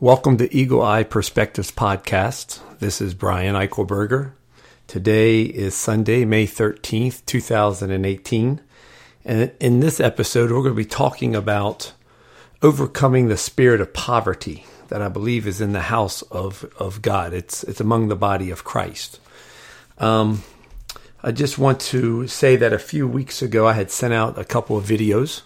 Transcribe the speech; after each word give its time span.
Welcome 0.00 0.38
to 0.38 0.52
Eagle 0.52 0.82
Eye 0.82 1.04
Perspectives 1.04 1.70
Podcast. 1.70 2.58
This 2.80 3.00
is 3.00 3.14
Brian 3.14 3.54
Eichelberger. 3.54 4.32
Today 4.88 5.42
is 5.42 5.76
Sunday, 5.76 6.24
May 6.24 6.48
13th, 6.48 7.24
2018. 7.26 8.60
And 9.24 9.52
in 9.60 9.78
this 9.78 10.00
episode, 10.00 10.50
we're 10.50 10.62
going 10.62 10.74
to 10.74 10.74
be 10.74 10.84
talking 10.84 11.36
about 11.36 11.92
overcoming 12.60 13.28
the 13.28 13.36
spirit 13.36 13.80
of 13.80 13.94
poverty 13.94 14.66
that 14.88 15.00
I 15.00 15.08
believe 15.08 15.46
is 15.46 15.60
in 15.60 15.72
the 15.72 15.82
house 15.82 16.22
of, 16.22 16.64
of 16.76 17.00
God. 17.00 17.32
It's, 17.32 17.62
it's 17.62 17.80
among 17.80 18.08
the 18.08 18.16
body 18.16 18.50
of 18.50 18.64
Christ. 18.64 19.20
Um, 19.98 20.42
I 21.22 21.30
just 21.30 21.56
want 21.56 21.80
to 21.82 22.26
say 22.26 22.56
that 22.56 22.72
a 22.72 22.80
few 22.80 23.06
weeks 23.06 23.42
ago, 23.42 23.68
I 23.68 23.74
had 23.74 23.92
sent 23.92 24.12
out 24.12 24.40
a 24.40 24.44
couple 24.44 24.76
of 24.76 24.84
videos 24.84 25.42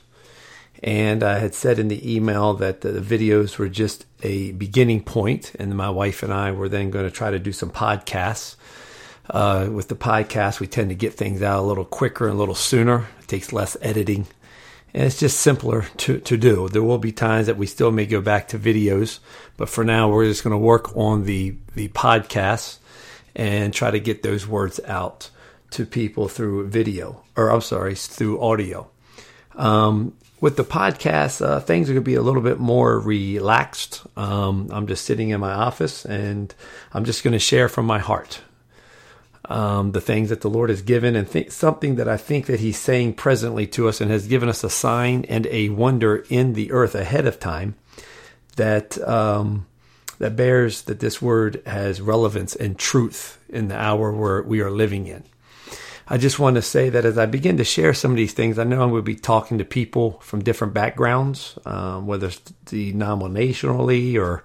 and 0.82 1.22
I 1.22 1.38
had 1.38 1.54
said 1.54 1.78
in 1.78 1.88
the 1.88 2.14
email 2.14 2.54
that 2.54 2.82
the 2.82 3.00
videos 3.00 3.58
were 3.58 3.68
just 3.68 4.06
a 4.22 4.52
beginning 4.52 5.02
point, 5.02 5.52
and 5.58 5.76
my 5.76 5.90
wife 5.90 6.22
and 6.22 6.32
I 6.32 6.52
were 6.52 6.68
then 6.68 6.90
going 6.90 7.04
to 7.04 7.10
try 7.10 7.30
to 7.30 7.38
do 7.38 7.52
some 7.52 7.70
podcasts. 7.70 8.56
Uh, 9.30 9.68
with 9.70 9.88
the 9.88 9.94
podcast, 9.94 10.58
we 10.58 10.66
tend 10.66 10.88
to 10.88 10.94
get 10.94 11.12
things 11.12 11.42
out 11.42 11.60
a 11.60 11.66
little 11.66 11.84
quicker 11.84 12.26
and 12.26 12.34
a 12.34 12.38
little 12.38 12.54
sooner. 12.54 13.06
It 13.20 13.28
takes 13.28 13.52
less 13.52 13.76
editing, 13.82 14.26
and 14.94 15.04
it's 15.04 15.18
just 15.18 15.40
simpler 15.40 15.82
to, 15.98 16.18
to 16.20 16.36
do. 16.38 16.68
There 16.68 16.82
will 16.82 16.98
be 16.98 17.12
times 17.12 17.46
that 17.46 17.58
we 17.58 17.66
still 17.66 17.90
may 17.90 18.06
go 18.06 18.22
back 18.22 18.48
to 18.48 18.58
videos, 18.58 19.18
but 19.58 19.68
for 19.68 19.84
now, 19.84 20.08
we're 20.08 20.24
just 20.24 20.42
going 20.44 20.52
to 20.52 20.58
work 20.58 20.96
on 20.96 21.24
the 21.24 21.56
the 21.74 21.88
podcasts 21.88 22.78
and 23.36 23.74
try 23.74 23.90
to 23.90 24.00
get 24.00 24.22
those 24.22 24.46
words 24.46 24.80
out 24.86 25.30
to 25.70 25.84
people 25.84 26.28
through 26.28 26.68
video, 26.68 27.22
or 27.36 27.50
I'm 27.50 27.60
sorry, 27.60 27.94
through 27.94 28.40
audio. 28.40 28.88
Um, 29.56 30.14
with 30.40 30.56
the 30.56 30.64
podcast, 30.64 31.44
uh, 31.44 31.60
things 31.60 31.90
are 31.90 31.94
going 31.94 32.04
to 32.04 32.08
be 32.08 32.14
a 32.14 32.22
little 32.22 32.42
bit 32.42 32.58
more 32.58 32.98
relaxed. 32.98 34.02
Um, 34.16 34.68
I'm 34.72 34.86
just 34.86 35.04
sitting 35.04 35.30
in 35.30 35.40
my 35.40 35.52
office 35.52 36.04
and 36.04 36.54
I'm 36.92 37.04
just 37.04 37.24
going 37.24 37.32
to 37.32 37.38
share 37.38 37.68
from 37.68 37.86
my 37.86 37.98
heart 37.98 38.40
um, 39.48 39.92
the 39.92 40.00
things 40.00 40.28
that 40.28 40.42
the 40.42 40.50
Lord 40.50 40.70
has 40.70 40.82
given 40.82 41.16
and 41.16 41.28
th- 41.28 41.50
something 41.50 41.96
that 41.96 42.08
I 42.08 42.16
think 42.16 42.46
that 42.46 42.60
He's 42.60 42.78
saying 42.78 43.14
presently 43.14 43.66
to 43.68 43.88
us 43.88 44.00
and 44.00 44.10
has 44.10 44.26
given 44.26 44.48
us 44.48 44.62
a 44.62 44.70
sign 44.70 45.24
and 45.28 45.46
a 45.46 45.70
wonder 45.70 46.24
in 46.28 46.52
the 46.52 46.70
earth 46.70 46.94
ahead 46.94 47.26
of 47.26 47.40
time 47.40 47.74
that 48.56 48.98
um, 49.08 49.66
that 50.18 50.36
bears 50.36 50.82
that 50.82 51.00
this 51.00 51.22
word 51.22 51.62
has 51.64 52.00
relevance 52.00 52.54
and 52.54 52.78
truth 52.78 53.38
in 53.48 53.68
the 53.68 53.78
hour 53.78 54.12
where 54.12 54.42
we 54.42 54.60
are 54.60 54.70
living 54.70 55.06
in. 55.06 55.24
I 56.10 56.16
just 56.16 56.38
want 56.38 56.56
to 56.56 56.62
say 56.62 56.88
that 56.88 57.04
as 57.04 57.18
I 57.18 57.26
begin 57.26 57.58
to 57.58 57.64
share 57.64 57.92
some 57.92 58.12
of 58.12 58.16
these 58.16 58.32
things, 58.32 58.58
I 58.58 58.64
know 58.64 58.82
I'm 58.82 58.90
going 58.90 59.02
to 59.02 59.06
be 59.06 59.14
talking 59.14 59.58
to 59.58 59.64
people 59.64 60.12
from 60.20 60.42
different 60.42 60.72
backgrounds, 60.72 61.58
um, 61.66 62.06
whether 62.06 62.28
it's 62.28 62.40
denominationally 62.64 64.16
or 64.16 64.42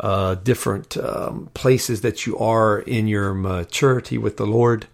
uh, 0.00 0.34
different 0.34 0.96
um, 0.96 1.48
places 1.54 2.00
that 2.00 2.26
you 2.26 2.36
are 2.38 2.80
in 2.80 3.06
your 3.06 3.34
maturity 3.34 4.18
with 4.18 4.36
the 4.36 4.46
Lord. 4.46 4.88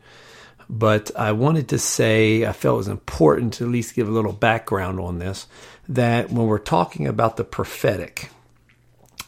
But 0.68 1.10
I 1.16 1.32
wanted 1.32 1.68
to 1.70 1.78
say, 1.78 2.44
I 2.44 2.52
felt 2.52 2.74
it 2.74 2.76
was 2.78 2.88
important 2.88 3.54
to 3.54 3.64
at 3.64 3.70
least 3.70 3.94
give 3.94 4.06
a 4.06 4.12
little 4.12 4.32
background 4.32 5.00
on 5.00 5.18
this 5.18 5.46
that 5.88 6.30
when 6.30 6.46
we're 6.46 6.58
talking 6.58 7.06
about 7.06 7.36
the 7.36 7.44
prophetic, 7.44 8.28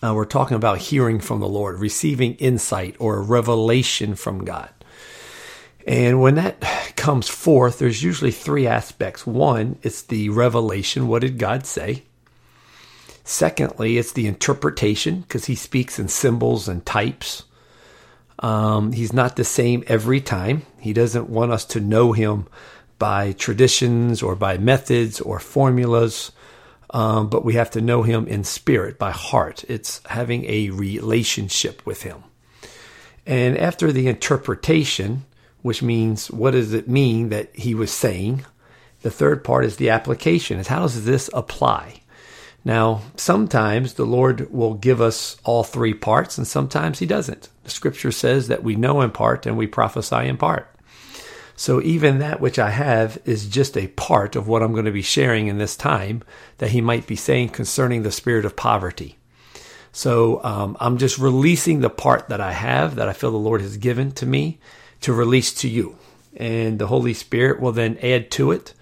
uh, 0.02 0.12
we're 0.14 0.26
talking 0.26 0.56
about 0.56 0.78
hearing 0.78 1.18
from 1.18 1.40
the 1.40 1.48
Lord, 1.48 1.80
receiving 1.80 2.34
insight 2.34 2.94
or 2.98 3.22
revelation 3.22 4.14
from 4.14 4.44
God. 4.44 4.68
And 5.86 6.20
when 6.20 6.36
that 6.36 6.60
comes 6.96 7.28
forth, 7.28 7.78
there's 7.78 8.02
usually 8.02 8.30
three 8.30 8.66
aspects. 8.66 9.26
One, 9.26 9.78
it's 9.82 10.02
the 10.02 10.28
revelation. 10.30 11.08
What 11.08 11.22
did 11.22 11.38
God 11.38 11.66
say? 11.66 12.04
Secondly, 13.24 13.96
it's 13.96 14.12
the 14.12 14.26
interpretation 14.26 15.20
because 15.22 15.46
he 15.46 15.54
speaks 15.54 15.98
in 15.98 16.08
symbols 16.08 16.68
and 16.68 16.84
types. 16.84 17.44
Um, 18.40 18.92
he's 18.92 19.12
not 19.14 19.36
the 19.36 19.44
same 19.44 19.82
every 19.86 20.20
time. 20.20 20.62
He 20.78 20.92
doesn't 20.92 21.30
want 21.30 21.52
us 21.52 21.64
to 21.66 21.80
know 21.80 22.12
him 22.12 22.46
by 22.98 23.32
traditions 23.32 24.22
or 24.22 24.36
by 24.36 24.58
methods 24.58 25.20
or 25.20 25.38
formulas, 25.38 26.32
um, 26.90 27.28
but 27.28 27.44
we 27.44 27.54
have 27.54 27.70
to 27.72 27.80
know 27.80 28.02
him 28.02 28.26
in 28.26 28.44
spirit, 28.44 28.98
by 28.98 29.10
heart. 29.10 29.64
It's 29.68 30.02
having 30.06 30.44
a 30.44 30.70
relationship 30.70 31.84
with 31.86 32.02
him. 32.02 32.24
And 33.26 33.56
after 33.56 33.90
the 33.90 34.06
interpretation, 34.06 35.24
which 35.64 35.82
means 35.82 36.30
what 36.30 36.50
does 36.50 36.74
it 36.74 36.86
mean 36.86 37.30
that 37.30 37.48
he 37.56 37.74
was 37.74 37.90
saying? 37.90 38.44
The 39.00 39.10
third 39.10 39.42
part 39.42 39.64
is 39.64 39.76
the 39.76 39.88
application, 39.88 40.58
is 40.58 40.66
how 40.66 40.80
does 40.80 41.06
this 41.06 41.30
apply? 41.32 42.02
Now, 42.66 43.00
sometimes 43.16 43.94
the 43.94 44.04
Lord 44.04 44.52
will 44.52 44.74
give 44.74 45.00
us 45.00 45.38
all 45.42 45.64
three 45.64 45.94
parts, 45.94 46.36
and 46.36 46.46
sometimes 46.46 46.98
He 46.98 47.06
doesn't. 47.06 47.48
The 47.62 47.70
scripture 47.70 48.12
says 48.12 48.48
that 48.48 48.62
we 48.62 48.76
know 48.76 49.00
in 49.00 49.10
part 49.10 49.46
and 49.46 49.56
we 49.56 49.66
prophesy 49.66 50.28
in 50.28 50.36
part. 50.36 50.68
So 51.56 51.80
even 51.80 52.18
that 52.18 52.42
which 52.42 52.58
I 52.58 52.68
have 52.68 53.16
is 53.24 53.48
just 53.48 53.78
a 53.78 53.88
part 53.88 54.36
of 54.36 54.46
what 54.46 54.62
I'm 54.62 54.72
going 54.72 54.84
to 54.84 54.92
be 54.92 55.00
sharing 55.00 55.46
in 55.46 55.56
this 55.56 55.76
time 55.76 56.22
that 56.58 56.72
He 56.72 56.82
might 56.82 57.06
be 57.06 57.16
saying 57.16 57.50
concerning 57.50 58.02
the 58.02 58.12
spirit 58.12 58.44
of 58.44 58.54
poverty. 58.54 59.16
So 59.92 60.44
um, 60.44 60.76
I'm 60.78 60.98
just 60.98 61.16
releasing 61.16 61.80
the 61.80 61.88
part 61.88 62.28
that 62.28 62.42
I 62.42 62.52
have 62.52 62.96
that 62.96 63.08
I 63.08 63.14
feel 63.14 63.30
the 63.30 63.38
Lord 63.38 63.62
has 63.62 63.78
given 63.78 64.12
to 64.12 64.26
me 64.26 64.58
to 65.04 65.12
release 65.12 65.52
to 65.52 65.68
you. 65.68 65.96
And 66.34 66.78
the 66.78 66.86
Holy 66.86 67.12
Spirit 67.12 67.60
will 67.60 67.72
then 67.72 67.98
add 68.02 68.30
to 68.32 68.52
it, 68.52 68.72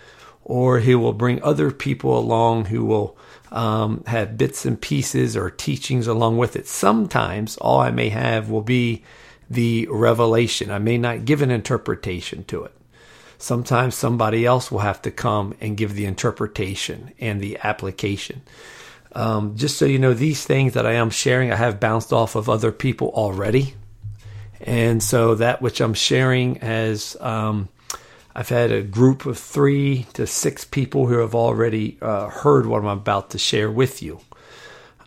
or 0.44 0.78
He 0.78 0.94
will 0.94 1.12
bring 1.12 1.42
other 1.42 1.70
people 1.72 2.16
along 2.16 2.66
who 2.66 2.84
will 2.84 3.16
um, 3.50 4.04
have 4.06 4.38
bits 4.38 4.64
and 4.64 4.80
pieces 4.80 5.36
or 5.36 5.50
teachings 5.50 6.06
along 6.06 6.38
with 6.38 6.54
it. 6.54 6.68
Sometimes 6.68 7.56
all 7.56 7.80
I 7.80 7.90
may 7.90 8.08
have 8.08 8.48
will 8.48 8.62
be 8.62 9.02
the 9.50 9.88
revelation. 9.90 10.70
I 10.70 10.78
may 10.78 10.96
not 10.96 11.24
give 11.24 11.42
an 11.42 11.50
interpretation 11.50 12.44
to 12.44 12.64
it. 12.64 12.72
Sometimes 13.36 13.96
somebody 13.96 14.46
else 14.46 14.70
will 14.70 14.78
have 14.78 15.02
to 15.02 15.10
come 15.10 15.54
and 15.60 15.76
give 15.76 15.94
the 15.94 16.06
interpretation 16.06 17.10
and 17.18 17.40
the 17.40 17.58
application. 17.64 18.42
Um, 19.14 19.56
just 19.56 19.76
so 19.76 19.84
you 19.86 19.98
know, 19.98 20.14
these 20.14 20.44
things 20.44 20.74
that 20.74 20.86
I 20.86 20.92
am 20.92 21.10
sharing, 21.10 21.52
I 21.52 21.56
have 21.56 21.80
bounced 21.80 22.12
off 22.12 22.36
of 22.36 22.48
other 22.48 22.70
people 22.70 23.08
already. 23.08 23.74
And 24.62 25.02
so 25.02 25.34
that 25.34 25.60
which 25.60 25.80
I'm 25.80 25.94
sharing 25.94 26.56
has, 26.56 27.16
um, 27.20 27.68
I've 28.34 28.48
had 28.48 28.70
a 28.70 28.82
group 28.82 29.26
of 29.26 29.38
three 29.38 30.06
to 30.14 30.26
six 30.26 30.64
people 30.64 31.06
who 31.06 31.18
have 31.18 31.34
already 31.34 31.98
uh, 32.00 32.28
heard 32.28 32.66
what 32.66 32.78
I'm 32.78 32.86
about 32.86 33.30
to 33.30 33.38
share 33.38 33.70
with 33.70 34.02
you. 34.02 34.20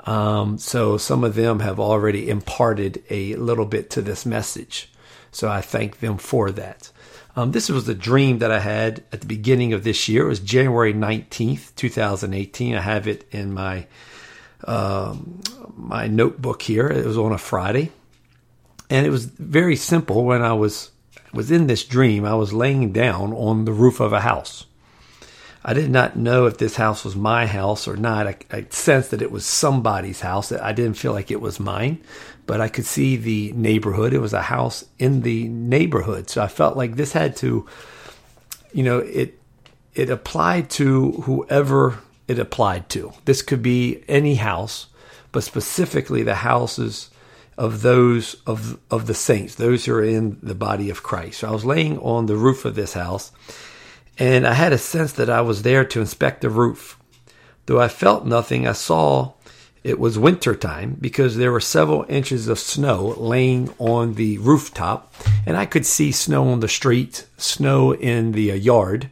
Um, 0.06 0.58
so 0.58 0.98
some 0.98 1.24
of 1.24 1.36
them 1.36 1.62
have 1.62 1.80
already 1.80 2.30
imparted 2.30 3.04
a 3.10 3.36
little 3.36 3.66
bit 3.66 3.90
to 3.92 4.02
this 4.02 4.26
message. 4.26 4.92
So 5.32 5.50
I 5.50 5.62
thank 5.62 6.00
them 6.00 6.18
for 6.18 6.52
that. 6.52 6.92
Um, 7.36 7.52
this 7.52 7.70
was 7.70 7.90
a 7.90 7.96
dream 7.96 8.40
that 8.40 8.52
I 8.52 8.60
had 8.60 9.04
at 9.12 9.22
the 9.22 9.28
beginning 9.28 9.74
of 9.74 9.84
this 9.84 10.08
year. 10.08 10.26
It 10.26 10.30
was 10.30 10.40
January 10.40 10.94
19th, 10.94 11.76
2018. 11.76 12.76
I 12.76 12.82
have 12.82 13.08
it 13.08 13.28
in 13.32 13.54
my 13.54 13.88
um, 14.64 15.42
my 15.76 16.08
notebook 16.08 16.62
here. 16.62 16.88
It 16.88 17.06
was 17.06 17.18
on 17.18 17.34
a 17.34 17.38
Friday 17.38 17.92
and 18.90 19.06
it 19.06 19.10
was 19.10 19.26
very 19.26 19.76
simple 19.76 20.26
when 20.26 20.42
I 20.42 20.54
was 20.54 20.92
was 21.34 21.52
in 21.52 21.68
this 21.68 21.84
dream. 21.84 22.26
I 22.26 22.36
was 22.36 22.54
laying 22.54 22.92
down 22.92 23.34
on 23.34 23.66
the 23.66 23.74
roof 23.74 24.00
of 24.00 24.14
a 24.14 24.22
house. 24.22 24.66
I 25.68 25.74
did 25.74 25.90
not 25.90 26.16
know 26.16 26.46
if 26.46 26.60
this 26.60 26.76
house 26.76 27.04
was 27.04 27.16
my 27.16 27.48
house 27.48 27.88
or 27.88 27.98
not. 27.98 28.28
I, 28.28 28.38
I, 28.52 28.68
sensed 28.70 29.10
that 29.12 29.24
it 29.24 29.32
was 29.32 29.48
somebody's 29.48 30.22
house. 30.22 30.52
I 30.52 30.72
didn't 30.74 30.94
feel 30.94 31.12
like 31.12 31.32
it 31.32 31.42
was 31.42 31.60
mine, 31.60 32.04
but 32.46 32.62
I 32.62 32.68
could 32.68 32.86
see 32.86 33.16
the 33.16 33.52
neighborhood. 33.54 34.14
It 34.14 34.20
was 34.20 34.34
a 34.34 34.44
house 34.44 34.86
in 35.00 35.24
the 35.24 35.48
neighborhood, 35.48 36.30
so 36.30 36.44
I 36.44 36.48
felt 36.48 36.78
like 36.78 36.96
this 36.96 37.14
had 37.14 37.36
to, 37.38 37.66
you 38.74 38.84
know, 38.84 39.00
it 39.00 39.40
it 39.96 40.12
applied 40.12 40.70
to 40.72 41.14
whoever 41.24 41.98
it 42.28 42.38
applied 42.38 42.88
to. 42.90 43.14
This 43.26 43.42
could 43.42 43.64
be 43.64 44.04
any 44.08 44.36
house, 44.36 44.88
but 45.32 45.44
specifically 45.44 46.22
the 46.22 46.36
houses 46.36 47.10
of 47.58 47.82
those 47.82 48.36
of 48.46 48.80
of 48.92 49.08
the 49.08 49.14
saints, 49.14 49.56
those 49.56 49.86
who 49.86 49.94
are 49.94 50.04
in 50.04 50.38
the 50.44 50.56
body 50.56 50.90
of 50.90 51.04
Christ. 51.04 51.40
So 51.40 51.48
I 51.48 51.52
was 51.52 51.66
laying 51.66 51.98
on 52.00 52.26
the 52.26 52.36
roof 52.36 52.66
of 52.66 52.76
this 52.76 52.94
house, 52.94 53.32
and 54.18 54.46
I 54.46 54.54
had 54.54 54.74
a 54.74 54.78
sense 54.78 55.14
that 55.14 55.30
I 55.30 55.42
was 55.42 55.62
there 55.62 55.86
to 55.86 56.02
inspect 56.02 56.42
the 56.42 56.50
roof. 56.50 57.00
Though 57.66 57.80
I 57.80 57.88
felt 57.88 58.26
nothing, 58.26 58.68
I 58.68 58.74
saw 58.74 59.34
it 59.84 60.00
was 60.00 60.20
winter 60.20 60.56
time 60.56 60.98
because 61.00 61.38
there 61.38 61.52
were 61.52 61.62
several 61.62 62.06
inches 62.10 62.48
of 62.48 62.60
snow 62.60 63.14
laying 63.18 63.74
on 63.80 64.16
the 64.16 64.38
rooftop, 64.40 65.14
and 65.46 65.56
I 65.56 65.66
could 65.66 65.86
see 65.86 66.12
snow 66.12 66.50
on 66.50 66.60
the 66.60 66.68
street, 66.68 67.26
snow 67.38 67.94
in 67.94 68.34
the 68.34 68.52
uh, 68.52 68.56
yard. 68.56 69.10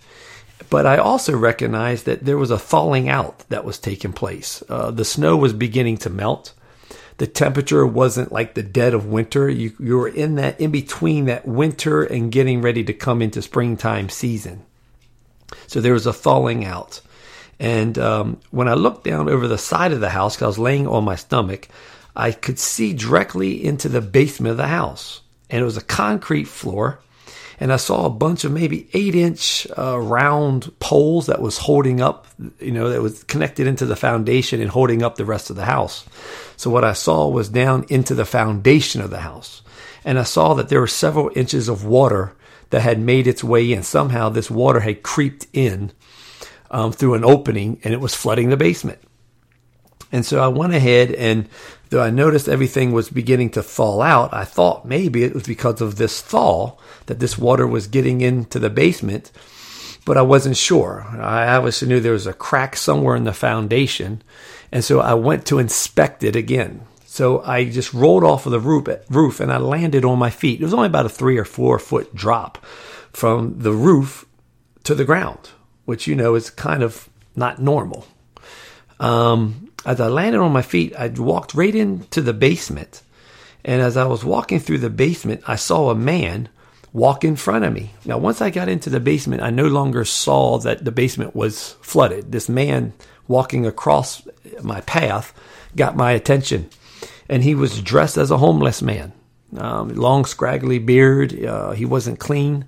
But 0.70 0.88
I 0.88 0.98
also 0.98 1.38
recognized 1.38 2.06
that 2.06 2.26
there 2.26 2.38
was 2.38 2.50
a 2.50 2.58
thawing 2.58 3.08
out 3.08 3.46
that 3.50 3.66
was 3.66 3.78
taking 3.78 4.14
place. 4.14 4.64
Uh, 4.68 4.90
the 4.90 5.06
snow 5.06 5.38
was 5.38 5.54
beginning 5.54 5.98
to 5.98 6.10
melt 6.10 6.54
the 7.18 7.28
temperature 7.28 7.86
wasn't 7.86 8.32
like 8.32 8.54
the 8.54 8.64
dead 8.64 8.94
of 8.94 9.06
winter. 9.06 9.50
You, 9.50 9.74
you 9.80 9.98
were 9.98 10.08
in 10.08 10.36
that 10.36 10.60
in 10.60 10.72
between 10.72 11.26
that 11.26 11.48
winter 11.48 12.04
and 12.04 12.32
getting 12.32 12.62
ready 12.62 12.84
to 12.84 12.94
come 12.94 13.22
into 13.22 13.42
springtime 13.42 14.10
season. 14.10 14.66
So 15.68 15.82
there 15.82 15.94
was 15.94 16.08
a 16.08 16.14
thawing 16.14 16.66
out. 16.66 17.02
And 17.60 17.98
um, 18.00 18.40
when 18.52 18.68
I 18.68 18.74
looked 18.74 19.04
down 19.04 19.30
over 19.30 19.48
the 19.48 19.58
side 19.58 19.92
of 19.92 20.00
the 20.00 20.10
house, 20.10 20.36
because 20.36 20.44
I 20.44 20.48
was 20.48 20.60
laying 20.60 20.88
on 20.88 21.04
my 21.04 21.16
stomach, 21.16 21.68
I 22.16 22.32
could 22.32 22.60
see 22.60 22.94
directly 22.94 23.64
into 23.64 23.90
the 23.90 24.02
basement 24.02 24.52
of 24.52 24.58
the 24.58 24.68
house. 24.68 25.22
And 25.50 25.62
it 25.62 25.66
was 25.66 25.78
a 25.78 25.82
concrete 25.82 26.48
floor. 26.48 27.00
And 27.64 27.72
I 27.72 27.78
saw 27.78 28.06
a 28.06 28.10
bunch 28.10 28.44
of 28.44 28.52
maybe 28.52 28.90
eight 28.92 29.16
inch 29.16 29.66
uh, 29.78 29.98
round 29.98 30.78
poles 30.82 31.28
that 31.28 31.42
was 31.42 31.58
holding 31.58 32.02
up, 32.02 32.28
you 32.60 32.74
know, 32.74 32.90
that 32.90 33.02
was 33.02 33.24
connected 33.24 33.68
into 33.68 33.86
the 33.86 33.96
foundation 33.96 34.60
and 34.60 34.70
holding 34.70 35.02
up 35.02 35.16
the 35.16 35.24
rest 35.24 35.50
of 35.50 35.56
the 35.56 35.64
house. 35.64 36.06
So 36.58 36.70
what 36.70 36.84
I 36.84 36.92
saw 36.92 37.30
was 37.30 37.48
down 37.48 37.86
into 37.88 38.16
the 38.16 38.26
foundation 38.26 39.00
of 39.00 39.12
the 39.12 39.22
house. 39.22 39.62
And 40.04 40.20
I 40.20 40.24
saw 40.24 40.56
that 40.56 40.68
there 40.68 40.82
were 40.82 40.88
several 40.88 41.32
inches 41.38 41.70
of 41.70 41.86
water 41.86 42.36
that 42.72 42.82
had 42.82 43.00
made 43.00 43.28
its 43.28 43.46
way 43.46 43.72
in. 43.72 43.84
Somehow 43.84 44.28
this 44.28 44.52
water 44.52 44.82
had 44.82 45.02
creeped 45.02 45.48
in 45.54 45.94
um, 46.70 46.92
through 46.92 47.14
an 47.14 47.24
opening 47.24 47.80
and 47.86 47.94
it 47.94 48.02
was 48.02 48.14
flooding 48.14 48.50
the 48.50 48.58
basement. 48.58 49.00
And 50.12 50.26
so 50.26 50.44
I 50.44 50.50
went 50.50 50.74
ahead 50.74 51.12
and 51.14 51.48
though 51.94 52.02
I 52.02 52.10
noticed 52.10 52.50
everything 52.50 52.92
was 52.92 53.10
beginning 53.10 53.52
to 53.52 53.62
thaw 53.62 54.02
out, 54.02 54.34
I 54.34 54.46
thought 54.46 54.84
maybe 54.84 55.24
it 55.24 55.36
was 55.36 55.44
because 55.44 55.80
of 55.80 55.96
this 55.96 56.22
thaw 56.22 56.76
that 57.06 57.20
this 57.20 57.38
water 57.38 57.68
was 57.68 57.86
getting 57.86 58.22
into 58.22 58.58
the 58.58 58.72
basement, 58.72 59.32
but 60.04 60.18
I 60.18 60.24
wasn't 60.24 60.58
sure. 60.58 61.06
I 61.12 61.56
obviously 61.56 61.88
knew 61.88 62.00
there 62.00 62.14
was 62.14 62.26
a 62.26 62.34
crack 62.34 62.76
somewhere 62.76 63.16
in 63.16 63.26
the 63.26 63.32
foundation. 63.32 64.24
And 64.72 64.84
so 64.84 65.02
I 65.02 65.14
went 65.14 65.46
to 65.46 65.60
inspect 65.60 66.24
it 66.24 66.36
again. 66.36 66.82
So 67.06 67.44
I 67.44 67.66
just 67.66 67.94
rolled 67.94 68.24
off 68.24 68.48
of 68.48 68.52
the 68.54 68.60
roof, 68.60 68.88
roof 69.12 69.40
and 69.40 69.54
I 69.54 69.58
landed 69.58 70.04
on 70.04 70.18
my 70.18 70.32
feet. 70.32 70.62
It 70.62 70.64
was 70.64 70.74
only 70.74 70.88
about 70.88 71.06
a 71.06 71.10
three 71.10 71.38
or 71.38 71.46
four 71.46 71.78
foot 71.78 72.16
drop 72.16 72.58
from 73.12 73.60
the 73.60 73.72
roof 73.72 74.26
to 74.86 74.96
the 74.96 75.06
ground, 75.06 75.52
which 75.86 76.08
you 76.08 76.16
know 76.16 76.34
is 76.34 76.50
kind 76.50 76.82
of 76.82 77.08
not 77.36 77.62
normal. 77.62 78.08
Um, 79.04 79.70
as 79.86 80.00
I 80.00 80.08
landed 80.08 80.40
on 80.40 80.54
my 80.54 80.62
feet, 80.62 80.96
I 80.96 81.10
walked 81.10 81.54
right 81.54 81.76
into 81.76 82.22
the 82.22 82.34
basement. 82.34 83.02
And 83.66 83.82
as 83.82 83.98
I 83.98 84.06
was 84.06 84.24
walking 84.24 84.60
through 84.60 84.80
the 84.80 84.90
basement, 84.90 85.44
I 85.46 85.58
saw 85.58 85.90
a 85.90 85.96
man 85.96 86.50
walk 86.94 87.24
in 87.24 87.36
front 87.36 87.66
of 87.66 87.74
me. 87.74 87.92
Now, 88.06 88.18
once 88.18 88.42
I 88.42 88.50
got 88.50 88.70
into 88.70 88.90
the 88.90 89.00
basement, 89.00 89.42
I 89.42 89.50
no 89.50 89.68
longer 89.68 90.06
saw 90.06 90.58
that 90.60 90.86
the 90.86 90.92
basement 90.92 91.36
was 91.36 91.74
flooded. 91.82 92.32
This 92.32 92.48
man 92.48 92.94
walking 93.28 93.66
across 93.66 94.26
my 94.62 94.82
path 94.82 95.34
got 95.76 95.96
my 95.96 96.12
attention 96.12 96.70
and 97.28 97.44
he 97.44 97.56
was 97.56 97.82
dressed 97.82 98.18
as 98.18 98.32
a 98.32 98.38
homeless 98.38 98.82
man. 98.82 99.12
Um, 99.58 99.90
long, 99.90 100.26
scraggly 100.26 100.80
beard. 100.80 101.44
Uh, 101.44 101.72
he 101.72 101.86
wasn't 101.86 102.20
clean. 102.20 102.66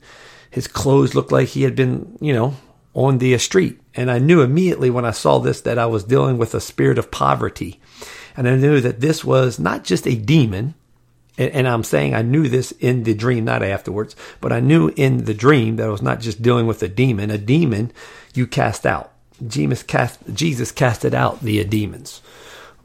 His 0.49 0.67
clothes 0.67 1.15
looked 1.15 1.31
like 1.31 1.49
he 1.49 1.63
had 1.63 1.75
been, 1.75 2.17
you 2.21 2.33
know, 2.33 2.55
on 2.95 3.19
the 3.19 3.37
street. 3.37 3.79
And 3.93 4.09
I 4.09 4.17
knew 4.17 4.41
immediately 4.41 4.89
when 4.89 5.05
I 5.05 5.11
saw 5.11 5.37
this 5.37 5.61
that 5.61 5.77
I 5.77 5.85
was 5.85 6.03
dealing 6.03 6.39
with 6.39 6.55
a 6.55 6.61
spirit 6.61 6.97
of 6.97 7.11
poverty. 7.11 7.79
And 8.35 8.47
I 8.47 8.55
knew 8.55 8.81
that 8.81 9.01
this 9.01 9.23
was 9.23 9.59
not 9.59 9.83
just 9.83 10.07
a 10.07 10.15
demon. 10.15 10.73
And, 11.37 11.67
I'm 11.67 11.83
saying 11.83 12.13
I 12.15 12.21
knew 12.21 12.47
this 12.47 12.71
in 12.79 13.03
the 13.03 13.13
dream, 13.13 13.43
not 13.43 13.61
afterwards, 13.61 14.15
but 14.39 14.53
I 14.53 14.61
knew 14.61 14.93
in 14.95 15.25
the 15.25 15.33
dream 15.33 15.75
that 15.75 15.87
I 15.87 15.91
was 15.91 16.01
not 16.01 16.21
just 16.21 16.41
dealing 16.41 16.65
with 16.65 16.81
a 16.81 16.87
demon. 16.87 17.29
A 17.29 17.37
demon 17.37 17.91
you 18.33 18.47
cast 18.47 18.85
out. 18.85 19.11
Jesus 19.45 19.83
cast, 19.83 20.17
Jesus 20.33 20.71
casted 20.71 21.13
out 21.13 21.41
the 21.41 21.61
demons. 21.65 22.21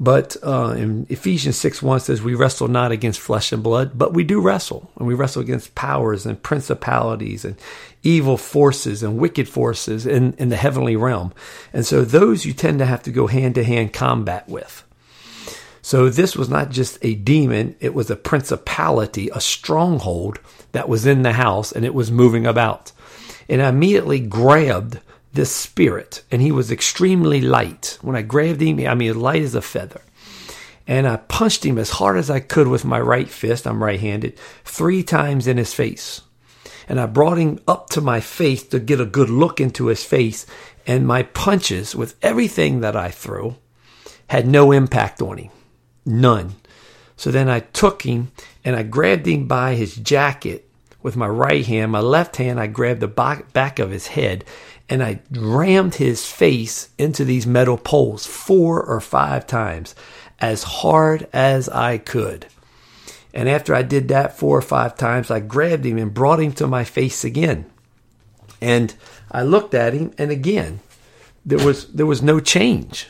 But 0.02 0.34
uh, 0.42 0.74
in 0.78 1.06
Ephesians 1.10 1.58
6 1.58 1.82
1 1.82 2.00
says, 2.00 2.22
We 2.22 2.34
wrestle 2.34 2.68
not 2.68 2.90
against 2.90 3.20
flesh 3.20 3.52
and 3.52 3.62
blood, 3.62 3.92
but 3.94 4.14
we 4.14 4.24
do 4.24 4.40
wrestle. 4.40 4.90
And 4.96 5.06
we 5.06 5.12
wrestle 5.12 5.42
against 5.42 5.74
powers 5.74 6.24
and 6.24 6.42
principalities 6.42 7.44
and 7.44 7.56
evil 8.02 8.38
forces 8.38 9.02
and 9.02 9.18
wicked 9.18 9.46
forces 9.46 10.06
in, 10.06 10.32
in 10.38 10.48
the 10.48 10.56
heavenly 10.56 10.96
realm. 10.96 11.34
And 11.74 11.84
so 11.84 12.02
those 12.02 12.46
you 12.46 12.54
tend 12.54 12.78
to 12.78 12.86
have 12.86 13.02
to 13.02 13.12
go 13.12 13.26
hand 13.26 13.56
to 13.56 13.64
hand 13.64 13.92
combat 13.92 14.48
with. 14.48 14.84
So 15.82 16.08
this 16.08 16.34
was 16.34 16.48
not 16.48 16.70
just 16.70 16.98
a 17.02 17.14
demon, 17.14 17.76
it 17.80 17.94
was 17.94 18.10
a 18.10 18.16
principality, 18.16 19.28
a 19.28 19.40
stronghold 19.40 20.40
that 20.72 20.88
was 20.88 21.04
in 21.04 21.22
the 21.22 21.32
house 21.32 21.72
and 21.72 21.84
it 21.84 21.94
was 21.94 22.10
moving 22.10 22.46
about. 22.46 22.92
And 23.50 23.62
I 23.62 23.68
immediately 23.68 24.20
grabbed 24.20 25.00
this 25.32 25.54
spirit, 25.54 26.24
and 26.30 26.42
he 26.42 26.52
was 26.52 26.72
extremely 26.72 27.40
light. 27.40 27.98
When 28.02 28.16
I 28.16 28.22
grabbed 28.22 28.60
him, 28.60 28.80
I 28.86 28.94
mean, 28.94 29.18
light 29.18 29.42
as 29.42 29.54
a 29.54 29.62
feather. 29.62 30.02
And 30.86 31.06
I 31.06 31.16
punched 31.16 31.64
him 31.64 31.78
as 31.78 31.90
hard 31.90 32.16
as 32.16 32.30
I 32.30 32.40
could 32.40 32.66
with 32.66 32.84
my 32.84 32.98
right 32.98 33.28
fist, 33.28 33.66
I'm 33.66 33.82
right 33.82 34.00
handed, 34.00 34.38
three 34.64 35.02
times 35.02 35.46
in 35.46 35.56
his 35.56 35.72
face. 35.72 36.22
And 36.88 36.98
I 36.98 37.06
brought 37.06 37.38
him 37.38 37.60
up 37.68 37.90
to 37.90 38.00
my 38.00 38.18
face 38.18 38.64
to 38.64 38.80
get 38.80 39.00
a 39.00 39.06
good 39.06 39.30
look 39.30 39.60
into 39.60 39.86
his 39.86 40.04
face. 40.04 40.46
And 40.86 41.06
my 41.06 41.22
punches, 41.22 41.94
with 41.94 42.16
everything 42.22 42.80
that 42.80 42.96
I 42.96 43.10
threw, 43.10 43.56
had 44.26 44.48
no 44.48 44.72
impact 44.72 45.22
on 45.22 45.38
him. 45.38 45.50
None. 46.04 46.56
So 47.16 47.30
then 47.30 47.48
I 47.48 47.60
took 47.60 48.02
him 48.02 48.32
and 48.64 48.74
I 48.74 48.82
grabbed 48.82 49.28
him 49.28 49.46
by 49.46 49.74
his 49.74 49.94
jacket 49.94 50.68
with 51.02 51.16
my 51.16 51.28
right 51.28 51.64
hand. 51.64 51.92
My 51.92 52.00
left 52.00 52.36
hand, 52.36 52.58
I 52.58 52.66
grabbed 52.66 53.00
the 53.00 53.06
back 53.52 53.78
of 53.78 53.90
his 53.90 54.08
head 54.08 54.44
and 54.90 55.04
I 55.04 55.20
rammed 55.30 55.94
his 55.94 56.26
face 56.26 56.88
into 56.98 57.24
these 57.24 57.46
metal 57.46 57.78
poles 57.78 58.26
four 58.26 58.82
or 58.82 59.00
five 59.00 59.46
times 59.46 59.94
as 60.40 60.64
hard 60.64 61.28
as 61.32 61.68
I 61.68 61.96
could. 61.96 62.46
And 63.32 63.48
after 63.48 63.72
I 63.72 63.82
did 63.82 64.08
that 64.08 64.36
four 64.36 64.58
or 64.58 64.62
five 64.62 64.96
times, 64.96 65.30
I 65.30 65.38
grabbed 65.38 65.86
him 65.86 65.96
and 65.96 66.12
brought 66.12 66.40
him 66.40 66.52
to 66.54 66.66
my 66.66 66.82
face 66.82 67.22
again. 67.22 67.66
And 68.60 68.92
I 69.30 69.44
looked 69.44 69.74
at 69.74 69.94
him, 69.94 70.12
and 70.18 70.32
again, 70.32 70.80
there 71.46 71.64
was 71.64 71.86
there 71.92 72.04
was 72.04 72.20
no 72.20 72.40
change. 72.40 73.08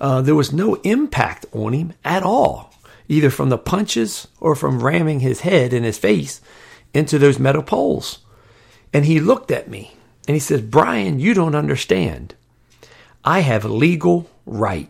Uh, 0.00 0.22
there 0.22 0.34
was 0.34 0.52
no 0.52 0.76
impact 0.76 1.44
on 1.52 1.74
him 1.74 1.92
at 2.04 2.22
all, 2.22 2.72
either 3.06 3.28
from 3.28 3.50
the 3.50 3.58
punches 3.58 4.26
or 4.40 4.56
from 4.56 4.82
ramming 4.82 5.20
his 5.20 5.40
head 5.40 5.74
and 5.74 5.84
his 5.84 5.98
face 5.98 6.40
into 6.94 7.18
those 7.18 7.38
metal 7.38 7.62
poles. 7.62 8.20
And 8.94 9.04
he 9.04 9.20
looked 9.20 9.50
at 9.50 9.68
me 9.68 9.94
and 10.26 10.34
he 10.34 10.40
says, 10.40 10.60
Brian, 10.60 11.18
you 11.18 11.34
don't 11.34 11.54
understand. 11.54 12.34
I 13.24 13.40
have 13.40 13.64
a 13.64 13.68
legal 13.68 14.30
right. 14.46 14.88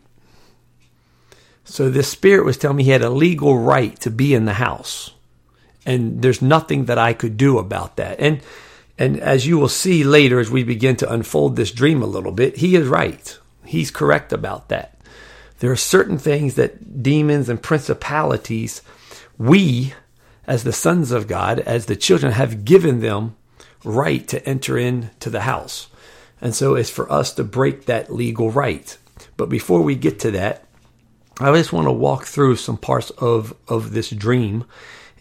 So 1.65 1.89
this 1.89 2.09
spirit 2.09 2.45
was 2.45 2.57
telling 2.57 2.79
me 2.79 2.85
he 2.85 2.91
had 2.91 3.03
a 3.03 3.11
legal 3.11 3.59
right 3.59 3.99
to 4.01 4.11
be 4.11 4.35
in 4.35 4.45
the 4.45 4.55
house. 4.55 5.13
And 5.87 6.23
there's 6.23 6.43
nothing 6.43 6.85
that 6.87 6.99
I 6.99 7.13
could 7.13 7.37
do 7.37 7.59
about 7.59 7.97
that. 7.97 8.21
And 8.21 8.41
and 8.99 9.19
as 9.19 9.47
you 9.47 9.59
will 9.59 9.69
see 9.69 10.05
later 10.05 10.39
as 10.39 10.51
we 10.51 10.63
begin 10.65 10.97
to 10.97 11.13
unfold 11.13 11.57
this 11.57 11.73
dream 11.73 12.03
a 12.03 12.07
little 12.07 12.31
bit, 12.31 12.59
he 12.59 12.77
is 12.77 12.87
right. 12.87 13.39
He's 13.65 13.91
correct 13.91 14.33
about 14.33 14.69
that. 14.69 14.99
There 15.59 15.73
are 15.73 15.77
certain 15.77 16.19
things 16.19 16.55
that 16.57 17.03
demons 17.03 17.49
and 17.49 17.63
principalities, 17.63 18.83
we, 19.39 19.95
as 20.47 20.65
the 20.65 20.73
sons 20.73 21.11
of 21.11 21.27
God, 21.27 21.61
as 21.61 21.87
the 21.87 21.97
children, 21.97 22.33
have 22.33 22.65
given 22.65 23.01
them 23.01 23.35
right 23.85 24.27
to 24.29 24.47
enter 24.49 24.79
into 24.79 25.31
the 25.31 25.43
house. 25.43 25.89
And 26.41 26.55
so 26.55 26.75
it's 26.75 26.91
for 26.91 27.11
us 27.11 27.33
to 27.35 27.45
break 27.45 27.87
that 27.87 28.13
legal 28.13 28.51
right. 28.51 28.97
But 29.37 29.49
before 29.49 29.83
we 29.83 29.95
get 29.95 30.19
to 30.21 30.31
that, 30.33 30.65
I 31.41 31.53
just 31.55 31.73
want 31.73 31.87
to 31.87 31.93
walk 31.93 32.25
through 32.25 32.57
some 32.57 32.77
parts 32.77 33.11
of, 33.11 33.55
of 33.69 33.93
this 33.93 34.11
dream 34.11 34.65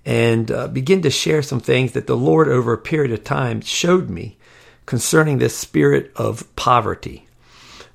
and 0.06 0.52
uh, 0.52 0.68
begin 0.68 1.02
to 1.04 1.10
share 1.10 1.42
some 1.42 1.60
things 1.60 1.94
that 1.94 2.08
the 2.08 2.18
Lord 2.18 2.48
over 2.48 2.74
a 2.74 2.78
period 2.78 3.12
of 3.12 3.24
time 3.24 3.62
showed 3.62 4.10
me 4.10 4.38
concerning 4.86 5.38
this 5.38 5.56
spirit 5.56 6.12
of 6.16 6.54
poverty. 6.56 7.28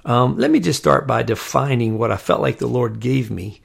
Um, 0.05 0.39
let 0.39 0.51
me 0.51 0.61
just 0.61 0.79
start 0.79 1.07
by 1.07 1.25
defining 1.25 1.99
what 1.99 2.13
I 2.13 2.17
felt 2.17 2.41
like 2.41 2.59
the 2.59 2.69
Lord 2.69 3.01
gave 3.01 3.31
me 3.31 3.61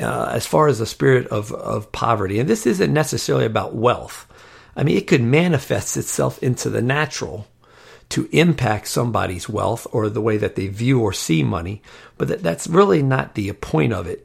uh, 0.00 0.30
as 0.32 0.44
far 0.44 0.66
as 0.66 0.80
the 0.80 0.86
spirit 0.86 1.28
of, 1.28 1.52
of 1.52 1.92
poverty. 1.92 2.40
And 2.40 2.48
this 2.48 2.66
isn't 2.66 2.92
necessarily 2.92 3.46
about 3.46 3.74
wealth. 3.74 4.26
I 4.78 4.84
mean, 4.84 4.96
it 4.96 5.08
could 5.08 5.22
manifest 5.22 5.96
itself 5.96 6.40
into 6.40 6.70
the 6.70 6.80
natural 6.80 7.48
to 8.10 8.28
impact 8.30 8.86
somebody's 8.86 9.48
wealth 9.48 9.88
or 9.90 10.08
the 10.08 10.20
way 10.20 10.36
that 10.36 10.54
they 10.54 10.68
view 10.68 11.00
or 11.00 11.12
see 11.12 11.42
money, 11.42 11.82
but 12.16 12.28
that, 12.28 12.42
that's 12.44 12.68
really 12.68 13.02
not 13.02 13.34
the 13.34 13.52
point 13.52 13.92
of 13.92 14.06
it. 14.06 14.24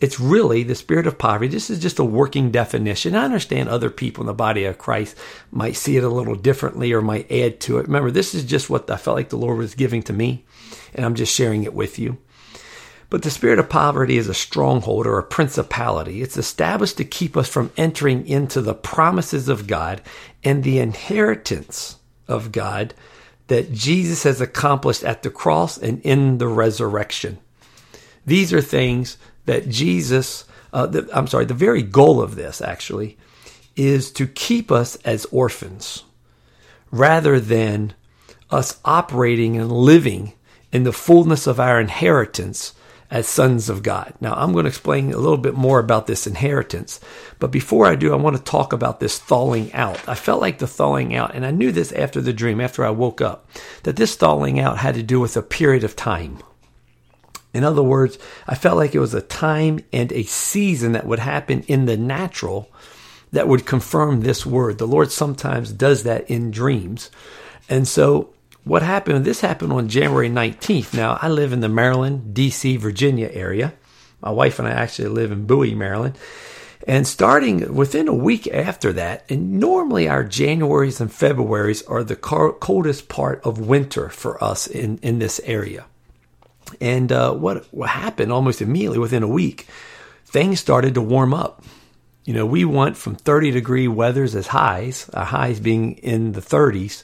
It's 0.00 0.18
really 0.18 0.64
the 0.64 0.74
spirit 0.74 1.06
of 1.06 1.16
poverty. 1.16 1.46
This 1.46 1.70
is 1.70 1.78
just 1.78 2.00
a 2.00 2.04
working 2.04 2.50
definition. 2.50 3.14
I 3.14 3.24
understand 3.24 3.68
other 3.68 3.90
people 3.90 4.22
in 4.22 4.26
the 4.26 4.34
body 4.34 4.64
of 4.64 4.76
Christ 4.76 5.16
might 5.52 5.76
see 5.76 5.96
it 5.96 6.02
a 6.02 6.08
little 6.08 6.34
differently 6.34 6.92
or 6.92 7.00
might 7.00 7.30
add 7.30 7.60
to 7.60 7.78
it. 7.78 7.86
Remember, 7.86 8.10
this 8.10 8.34
is 8.34 8.44
just 8.44 8.68
what 8.68 8.90
I 8.90 8.96
felt 8.96 9.16
like 9.16 9.28
the 9.28 9.36
Lord 9.36 9.58
was 9.58 9.76
giving 9.76 10.02
to 10.02 10.12
me, 10.12 10.44
and 10.92 11.06
I'm 11.06 11.14
just 11.14 11.32
sharing 11.32 11.62
it 11.62 11.74
with 11.74 12.00
you. 12.00 12.18
But 13.12 13.20
the 13.20 13.30
spirit 13.30 13.58
of 13.58 13.68
poverty 13.68 14.16
is 14.16 14.30
a 14.30 14.32
stronghold 14.32 15.06
or 15.06 15.18
a 15.18 15.22
principality. 15.22 16.22
It's 16.22 16.38
established 16.38 16.96
to 16.96 17.04
keep 17.04 17.36
us 17.36 17.46
from 17.46 17.70
entering 17.76 18.26
into 18.26 18.62
the 18.62 18.72
promises 18.72 19.50
of 19.50 19.66
God 19.66 20.00
and 20.42 20.64
the 20.64 20.78
inheritance 20.78 21.96
of 22.26 22.52
God 22.52 22.94
that 23.48 23.70
Jesus 23.70 24.22
has 24.22 24.40
accomplished 24.40 25.04
at 25.04 25.22
the 25.22 25.28
cross 25.28 25.76
and 25.76 26.00
in 26.00 26.38
the 26.38 26.48
resurrection. 26.48 27.36
These 28.24 28.50
are 28.50 28.62
things 28.62 29.18
that 29.44 29.68
Jesus, 29.68 30.46
uh, 30.72 30.86
the, 30.86 31.06
I'm 31.12 31.26
sorry, 31.26 31.44
the 31.44 31.52
very 31.52 31.82
goal 31.82 32.22
of 32.22 32.34
this 32.34 32.62
actually 32.62 33.18
is 33.76 34.10
to 34.12 34.26
keep 34.26 34.72
us 34.72 34.96
as 35.04 35.26
orphans 35.26 36.04
rather 36.90 37.38
than 37.38 37.92
us 38.50 38.80
operating 38.86 39.58
and 39.58 39.70
living 39.70 40.32
in 40.72 40.84
the 40.84 40.94
fullness 40.94 41.46
of 41.46 41.60
our 41.60 41.78
inheritance 41.78 42.72
as 43.12 43.28
sons 43.28 43.68
of 43.68 43.82
God. 43.82 44.14
Now, 44.22 44.32
I'm 44.32 44.52
going 44.52 44.64
to 44.64 44.70
explain 44.70 45.12
a 45.12 45.18
little 45.18 45.36
bit 45.36 45.52
more 45.52 45.78
about 45.78 46.06
this 46.06 46.26
inheritance. 46.26 46.98
But 47.38 47.50
before 47.50 47.84
I 47.84 47.94
do, 47.94 48.10
I 48.10 48.16
want 48.16 48.38
to 48.38 48.42
talk 48.42 48.72
about 48.72 49.00
this 49.00 49.18
thawing 49.18 49.70
out. 49.74 50.08
I 50.08 50.14
felt 50.14 50.40
like 50.40 50.58
the 50.58 50.66
thawing 50.66 51.14
out, 51.14 51.34
and 51.34 51.44
I 51.44 51.50
knew 51.50 51.72
this 51.72 51.92
after 51.92 52.22
the 52.22 52.32
dream, 52.32 52.58
after 52.58 52.86
I 52.86 52.90
woke 52.90 53.20
up, 53.20 53.46
that 53.82 53.96
this 53.96 54.16
thawing 54.16 54.58
out 54.58 54.78
had 54.78 54.94
to 54.94 55.02
do 55.02 55.20
with 55.20 55.36
a 55.36 55.42
period 55.42 55.84
of 55.84 55.94
time. 55.94 56.38
In 57.52 57.64
other 57.64 57.82
words, 57.82 58.18
I 58.48 58.54
felt 58.54 58.78
like 58.78 58.94
it 58.94 59.00
was 59.00 59.12
a 59.12 59.20
time 59.20 59.80
and 59.92 60.10
a 60.10 60.22
season 60.22 60.92
that 60.92 61.06
would 61.06 61.18
happen 61.18 61.64
in 61.68 61.84
the 61.84 61.98
natural 61.98 62.70
that 63.30 63.46
would 63.46 63.66
confirm 63.66 64.22
this 64.22 64.46
word. 64.46 64.78
The 64.78 64.86
Lord 64.86 65.12
sometimes 65.12 65.70
does 65.70 66.04
that 66.04 66.30
in 66.30 66.50
dreams. 66.50 67.10
And 67.68 67.86
so 67.86 68.32
what 68.64 68.82
happened, 68.82 69.24
this 69.24 69.40
happened 69.40 69.72
on 69.72 69.88
January 69.88 70.28
19th. 70.28 70.94
Now, 70.94 71.18
I 71.20 71.28
live 71.28 71.52
in 71.52 71.60
the 71.60 71.68
Maryland, 71.68 72.34
D.C., 72.34 72.76
Virginia 72.76 73.28
area. 73.32 73.74
My 74.20 74.30
wife 74.30 74.58
and 74.58 74.68
I 74.68 74.72
actually 74.72 75.08
live 75.08 75.32
in 75.32 75.46
Bowie, 75.46 75.74
Maryland. 75.74 76.16
And 76.86 77.06
starting 77.06 77.74
within 77.74 78.08
a 78.08 78.14
week 78.14 78.48
after 78.48 78.92
that, 78.94 79.24
and 79.28 79.60
normally 79.60 80.08
our 80.08 80.24
Januaries 80.24 81.00
and 81.00 81.12
Februaries 81.12 81.82
are 81.82 82.02
the 82.02 82.16
coldest 82.16 83.08
part 83.08 83.40
of 83.44 83.58
winter 83.58 84.08
for 84.08 84.42
us 84.42 84.66
in, 84.66 84.98
in 84.98 85.18
this 85.18 85.40
area. 85.44 85.86
And 86.80 87.12
uh, 87.12 87.34
what, 87.34 87.66
what 87.72 87.90
happened 87.90 88.32
almost 88.32 88.62
immediately 88.62 88.98
within 88.98 89.22
a 89.22 89.28
week, 89.28 89.66
things 90.24 90.60
started 90.60 90.94
to 90.94 91.00
warm 91.00 91.34
up. 91.34 91.64
You 92.24 92.34
know, 92.34 92.46
we 92.46 92.64
went 92.64 92.96
from 92.96 93.16
30 93.16 93.50
degree 93.50 93.88
weathers 93.88 94.34
as 94.34 94.48
highs, 94.48 95.08
our 95.10 95.24
highs 95.24 95.60
being 95.60 95.94
in 95.98 96.32
the 96.32 96.40
30s, 96.40 97.02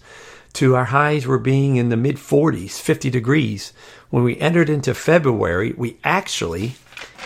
to 0.58 0.74
our 0.74 0.86
highs 0.86 1.24
were 1.24 1.38
being 1.38 1.76
in 1.76 1.88
the 1.88 1.96
mid 1.96 2.16
40s, 2.16 2.80
50 2.80 3.10
degrees. 3.10 3.72
When 4.10 4.24
we 4.24 4.36
entered 4.38 4.68
into 4.68 4.92
February, 4.92 5.72
we 5.76 5.98
actually 6.02 6.74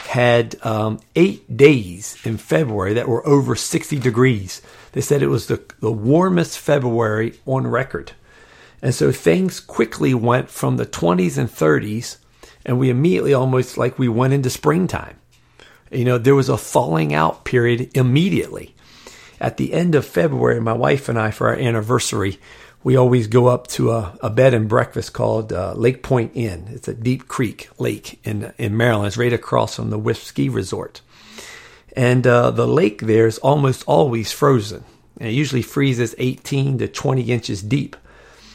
had 0.08 0.54
um, 0.66 1.00
eight 1.16 1.56
days 1.56 2.18
in 2.24 2.36
February 2.36 2.92
that 2.92 3.08
were 3.08 3.26
over 3.26 3.56
60 3.56 3.98
degrees. 4.00 4.60
They 4.92 5.00
said 5.00 5.22
it 5.22 5.28
was 5.28 5.46
the, 5.46 5.62
the 5.80 5.90
warmest 5.90 6.58
February 6.58 7.32
on 7.46 7.66
record. 7.66 8.12
And 8.82 8.94
so 8.94 9.10
things 9.10 9.60
quickly 9.60 10.12
went 10.12 10.50
from 10.50 10.76
the 10.76 10.84
20s 10.84 11.38
and 11.38 11.48
30s, 11.48 12.18
and 12.66 12.78
we 12.78 12.90
immediately 12.90 13.32
almost 13.32 13.78
like 13.78 13.98
we 13.98 14.08
went 14.08 14.34
into 14.34 14.50
springtime. 14.50 15.16
You 15.90 16.04
know, 16.04 16.18
there 16.18 16.34
was 16.34 16.50
a 16.50 16.58
falling 16.58 17.14
out 17.14 17.46
period 17.46 17.96
immediately. 17.96 18.74
At 19.40 19.56
the 19.56 19.72
end 19.72 19.94
of 19.94 20.04
February, 20.04 20.60
my 20.60 20.74
wife 20.74 21.08
and 21.08 21.18
I, 21.18 21.30
for 21.30 21.48
our 21.48 21.56
anniversary, 21.56 22.38
we 22.84 22.96
always 22.96 23.26
go 23.26 23.46
up 23.46 23.66
to 23.68 23.92
a, 23.92 24.18
a 24.22 24.30
bed 24.30 24.54
and 24.54 24.68
breakfast 24.68 25.12
called 25.12 25.52
uh, 25.52 25.74
Lake 25.74 26.02
Point 26.02 26.32
Inn. 26.34 26.68
It's 26.70 26.88
a 26.88 26.94
deep 26.94 27.28
creek 27.28 27.68
lake 27.78 28.20
in 28.24 28.52
in 28.58 28.76
Maryland. 28.76 29.08
It's 29.08 29.16
right 29.16 29.32
across 29.32 29.76
from 29.76 29.90
the 29.90 29.98
Wisp 29.98 30.22
Ski 30.22 30.48
Resort, 30.48 31.00
and 31.96 32.26
uh, 32.26 32.50
the 32.50 32.66
lake 32.66 33.02
there 33.02 33.26
is 33.26 33.38
almost 33.38 33.84
always 33.86 34.32
frozen. 34.32 34.84
And 35.18 35.28
it 35.28 35.34
usually 35.34 35.62
freezes 35.62 36.14
18 36.18 36.78
to 36.78 36.88
20 36.88 37.22
inches 37.22 37.62
deep. 37.62 37.96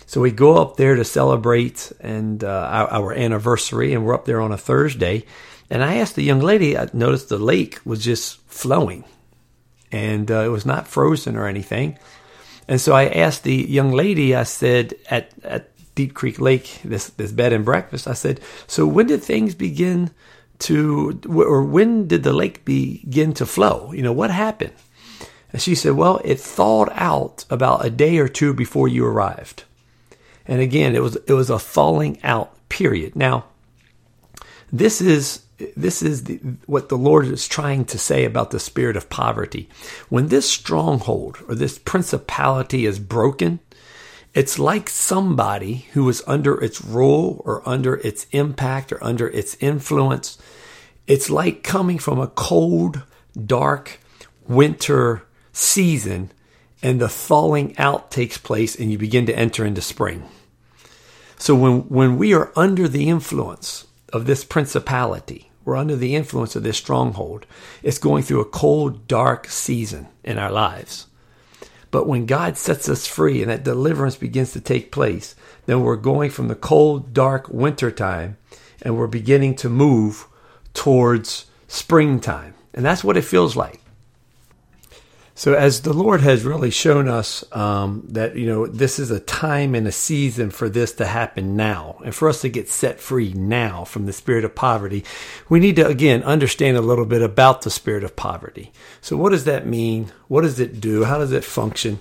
So 0.05 0.21
we 0.21 0.31
go 0.31 0.57
up 0.57 0.77
there 0.77 0.95
to 0.95 1.03
celebrate 1.03 1.91
and 1.99 2.43
uh, 2.43 2.47
our, 2.47 2.87
our, 2.87 3.13
anniversary, 3.13 3.93
and 3.93 4.05
we're 4.05 4.15
up 4.15 4.25
there 4.25 4.41
on 4.41 4.51
a 4.51 4.57
Thursday. 4.57 5.25
And 5.69 5.83
I 5.83 5.95
asked 5.95 6.15
the 6.15 6.23
young 6.23 6.39
lady. 6.39 6.77
I 6.77 6.89
noticed 6.93 7.29
the 7.29 7.37
lake 7.37 7.79
was 7.85 8.03
just 8.03 8.39
flowing, 8.47 9.03
and 9.91 10.31
uh, 10.31 10.45
it 10.45 10.47
was 10.47 10.65
not 10.65 10.87
frozen 10.87 11.35
or 11.35 11.45
anything. 11.45 11.99
And 12.67 12.81
so 12.81 12.93
I 12.93 13.05
asked 13.07 13.43
the 13.43 13.55
young 13.55 13.91
lady, 13.91 14.35
I 14.35 14.43
said, 14.43 14.93
at, 15.09 15.31
at 15.43 15.69
Deep 15.95 16.13
Creek 16.13 16.39
Lake, 16.39 16.79
this, 16.83 17.07
this 17.09 17.31
bed 17.31 17.53
and 17.53 17.63
breakfast, 17.63 18.07
I 18.07 18.13
said, 18.13 18.41
so 18.67 18.85
when 18.85 19.07
did 19.07 19.23
things 19.23 19.55
begin 19.55 20.11
to, 20.59 21.19
or 21.27 21.63
when 21.63 22.07
did 22.07 22.23
the 22.23 22.33
lake 22.33 22.65
begin 22.65 23.33
to 23.33 23.45
flow? 23.45 23.91
You 23.93 24.03
know, 24.03 24.11
what 24.11 24.31
happened? 24.31 24.73
And 25.53 25.61
she 25.61 25.75
said, 25.75 25.93
well, 25.93 26.19
it 26.25 26.39
thawed 26.39 26.89
out 26.93 27.45
about 27.49 27.85
a 27.85 27.89
day 27.89 28.17
or 28.17 28.27
two 28.27 28.53
before 28.53 28.87
you 28.87 29.05
arrived. 29.05 29.63
And 30.45 30.61
again, 30.61 30.95
it 30.95 31.01
was, 31.01 31.15
it 31.15 31.33
was 31.33 31.49
a 31.49 31.59
thawing 31.59 32.19
out 32.23 32.53
period. 32.69 33.15
Now, 33.15 33.45
this 34.71 34.99
is 35.01 35.43
this 35.75 36.01
is 36.03 36.25
the, 36.25 36.39
what 36.65 36.89
the 36.89 36.97
Lord 36.97 37.25
is 37.25 37.47
trying 37.47 37.85
to 37.85 37.97
say 37.97 38.25
about 38.25 38.51
the 38.51 38.59
spirit 38.59 38.95
of 38.95 39.09
poverty. 39.09 39.69
When 40.09 40.27
this 40.27 40.49
stronghold 40.49 41.39
or 41.47 41.55
this 41.55 41.79
principality 41.79 42.85
is 42.85 42.99
broken, 42.99 43.59
it's 44.33 44.59
like 44.59 44.89
somebody 44.89 45.87
who 45.93 46.07
is 46.09 46.23
under 46.27 46.63
its 46.63 46.83
rule 46.83 47.41
or 47.43 47.67
under 47.67 47.95
its 47.95 48.27
impact 48.31 48.91
or 48.91 49.03
under 49.03 49.27
its 49.27 49.57
influence. 49.59 50.37
It's 51.07 51.29
like 51.29 51.63
coming 51.63 51.97
from 51.97 52.19
a 52.19 52.27
cold, 52.27 53.01
dark 53.45 53.99
winter 54.47 55.23
season 55.53 56.31
and 56.83 57.01
the 57.01 57.09
thawing 57.09 57.77
out 57.77 58.11
takes 58.11 58.37
place 58.37 58.75
and 58.75 58.91
you 58.91 58.97
begin 58.97 59.25
to 59.25 59.37
enter 59.37 59.65
into 59.65 59.81
spring. 59.81 60.29
So 61.37 61.55
when, 61.55 61.81
when 61.89 62.17
we 62.17 62.33
are 62.33 62.51
under 62.55 62.87
the 62.87 63.09
influence 63.09 63.87
of 64.13 64.25
this 64.25 64.43
principality, 64.43 65.46
we're 65.67 65.75
under 65.75 65.97
the 65.97 66.15
influence 66.15 66.55
of 66.55 66.63
this 66.63 66.77
stronghold. 66.77 67.45
It's 67.83 67.97
going 67.97 68.23
through 68.23 68.39
a 68.39 68.45
cold, 68.45 69.05
dark 69.05 69.49
season 69.49 70.07
in 70.23 70.37
our 70.37 70.49
lives. 70.49 71.07
But 71.91 72.07
when 72.07 72.25
God 72.25 72.57
sets 72.57 72.87
us 72.87 73.05
free 73.05 73.41
and 73.41 73.51
that 73.51 73.65
deliverance 73.65 74.15
begins 74.15 74.53
to 74.53 74.61
take 74.61 74.93
place, 74.93 75.35
then 75.65 75.81
we're 75.81 75.97
going 75.97 76.29
from 76.29 76.47
the 76.47 76.55
cold, 76.55 77.13
dark 77.13 77.49
winter 77.49 77.91
time 77.91 78.37
and 78.81 78.97
we're 78.97 79.07
beginning 79.07 79.55
to 79.55 79.67
move 79.67 80.27
towards 80.73 81.47
springtime. 81.67 82.53
And 82.73 82.85
that's 82.85 83.03
what 83.03 83.17
it 83.17 83.23
feels 83.23 83.57
like. 83.57 83.81
So, 85.37 85.53
as 85.53 85.81
the 85.81 85.93
Lord 85.93 86.21
has 86.21 86.43
really 86.43 86.71
shown 86.71 87.07
us 87.07 87.43
um, 87.55 88.01
that, 88.09 88.35
you 88.35 88.47
know, 88.47 88.65
this 88.65 88.97
is 88.97 89.11
a 89.11 89.19
time 89.19 89.75
and 89.75 89.87
a 89.87 89.91
season 89.91 90.49
for 90.49 90.67
this 90.67 90.93
to 90.93 91.05
happen 91.05 91.55
now, 91.55 92.01
and 92.03 92.15
for 92.15 92.27
us 92.27 92.41
to 92.41 92.49
get 92.49 92.69
set 92.69 92.99
free 92.99 93.33
now 93.33 93.83
from 93.85 94.07
the 94.07 94.13
spirit 94.13 94.45
of 94.45 94.55
poverty, 94.55 95.05
we 95.47 95.59
need 95.59 95.75
to, 95.75 95.85
again, 95.85 96.23
understand 96.23 96.75
a 96.75 96.81
little 96.81 97.05
bit 97.05 97.21
about 97.21 97.61
the 97.61 97.69
spirit 97.69 98.03
of 98.03 98.15
poverty. 98.15 98.71
So, 98.99 99.15
what 99.15 99.29
does 99.29 99.43
that 99.43 99.67
mean? 99.67 100.11
What 100.27 100.41
does 100.41 100.59
it 100.59 100.81
do? 100.81 101.03
How 101.03 101.19
does 101.19 101.31
it 101.31 101.43
function? 101.43 101.99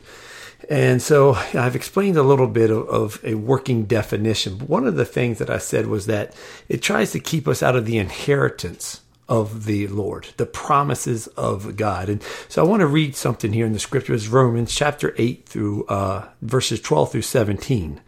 And 0.70 1.02
so 1.02 1.34
I've 1.34 1.76
explained 1.76 2.16
a 2.16 2.22
little 2.22 2.48
bit 2.48 2.70
of, 2.70 2.88
of, 2.88 3.20
a 3.22 3.34
working 3.34 3.84
definition. 3.84 4.56
But 4.56 4.70
one 4.70 4.86
of 4.86 4.96
the 4.96 5.04
things 5.04 5.38
that 5.38 5.50
I 5.50 5.58
said 5.58 5.86
was 5.86 6.06
that 6.06 6.34
it 6.70 6.80
tries 6.80 7.12
to 7.12 7.20
keep 7.20 7.46
us 7.46 7.62
out 7.62 7.76
of 7.76 7.84
the 7.84 7.98
inheritance 7.98 9.02
of 9.28 9.64
the 9.64 9.86
Lord, 9.88 10.28
the 10.36 10.46
promises 10.46 11.26
of 11.28 11.76
God. 11.76 12.08
And 12.08 12.22
so 12.48 12.64
I 12.64 12.68
want 12.68 12.80
to 12.80 12.86
read 12.86 13.16
something 13.16 13.52
here 13.52 13.66
in 13.66 13.72
the 13.72 13.78
scriptures, 13.78 14.28
Romans 14.28 14.74
chapter 14.74 15.14
8 15.18 15.48
through 15.48 15.84
uh, 15.86 16.28
verses 16.42 16.80
12 16.80 17.12
through 17.12 17.22
17. 17.22 18.00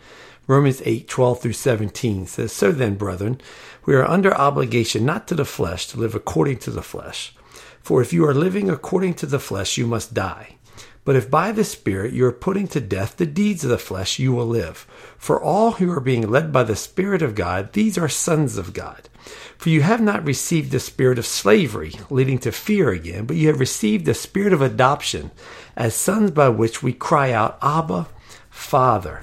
Romans 0.46 0.80
8, 0.84 1.08
12 1.08 1.40
through 1.42 1.52
17 1.52 2.26
says, 2.26 2.52
So 2.52 2.72
then, 2.72 2.94
brethren, 2.94 3.40
we 3.84 3.94
are 3.94 4.08
under 4.08 4.34
obligation 4.34 5.04
not 5.04 5.28
to 5.28 5.34
the 5.34 5.44
flesh 5.44 5.86
to 5.88 6.00
live 6.00 6.14
according 6.14 6.58
to 6.58 6.70
the 6.70 6.82
flesh. 6.82 7.34
For 7.82 8.00
if 8.00 8.12
you 8.12 8.26
are 8.26 8.34
living 8.34 8.70
according 8.70 9.14
to 9.14 9.26
the 9.26 9.38
flesh, 9.38 9.76
you 9.76 9.86
must 9.86 10.14
die. 10.14 10.57
But 11.08 11.16
if 11.16 11.30
by 11.30 11.52
the 11.52 11.64
Spirit 11.64 12.12
you 12.12 12.26
are 12.26 12.32
putting 12.32 12.68
to 12.68 12.82
death 12.82 13.16
the 13.16 13.24
deeds 13.24 13.64
of 13.64 13.70
the 13.70 13.78
flesh, 13.78 14.18
you 14.18 14.30
will 14.30 14.44
live. 14.44 14.86
For 15.16 15.42
all 15.42 15.70
who 15.70 15.90
are 15.90 16.00
being 16.00 16.28
led 16.28 16.52
by 16.52 16.64
the 16.64 16.76
Spirit 16.76 17.22
of 17.22 17.34
God, 17.34 17.72
these 17.72 17.96
are 17.96 18.10
sons 18.10 18.58
of 18.58 18.74
God. 18.74 19.08
For 19.56 19.70
you 19.70 19.80
have 19.80 20.02
not 20.02 20.26
received 20.26 20.70
the 20.70 20.78
spirit 20.78 21.18
of 21.18 21.24
slavery, 21.24 21.94
leading 22.10 22.36
to 22.40 22.52
fear 22.52 22.90
again, 22.90 23.24
but 23.24 23.36
you 23.36 23.46
have 23.48 23.58
received 23.58 24.04
the 24.04 24.12
spirit 24.12 24.52
of 24.52 24.60
adoption, 24.60 25.30
as 25.78 25.94
sons 25.94 26.32
by 26.32 26.50
which 26.50 26.82
we 26.82 26.92
cry 26.92 27.32
out, 27.32 27.56
Abba, 27.62 28.06
Father. 28.50 29.22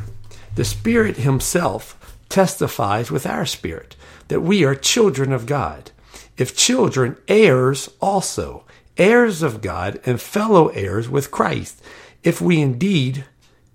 The 0.55 0.65
Spirit 0.65 1.17
Himself 1.17 2.17
testifies 2.29 3.11
with 3.11 3.27
our 3.27 3.45
spirit 3.45 3.95
that 4.29 4.41
we 4.41 4.63
are 4.65 4.73
children 4.73 5.31
of 5.31 5.45
God. 5.45 5.91
If 6.35 6.57
children, 6.57 7.17
heirs 7.27 7.91
also, 8.01 8.64
heirs 8.97 9.41
of 9.41 9.61
God 9.61 9.99
and 10.05 10.21
fellow 10.21 10.69
heirs 10.69 11.09
with 11.09 11.31
Christ, 11.31 11.81
if 12.23 12.41
we 12.41 12.61
indeed, 12.61 13.25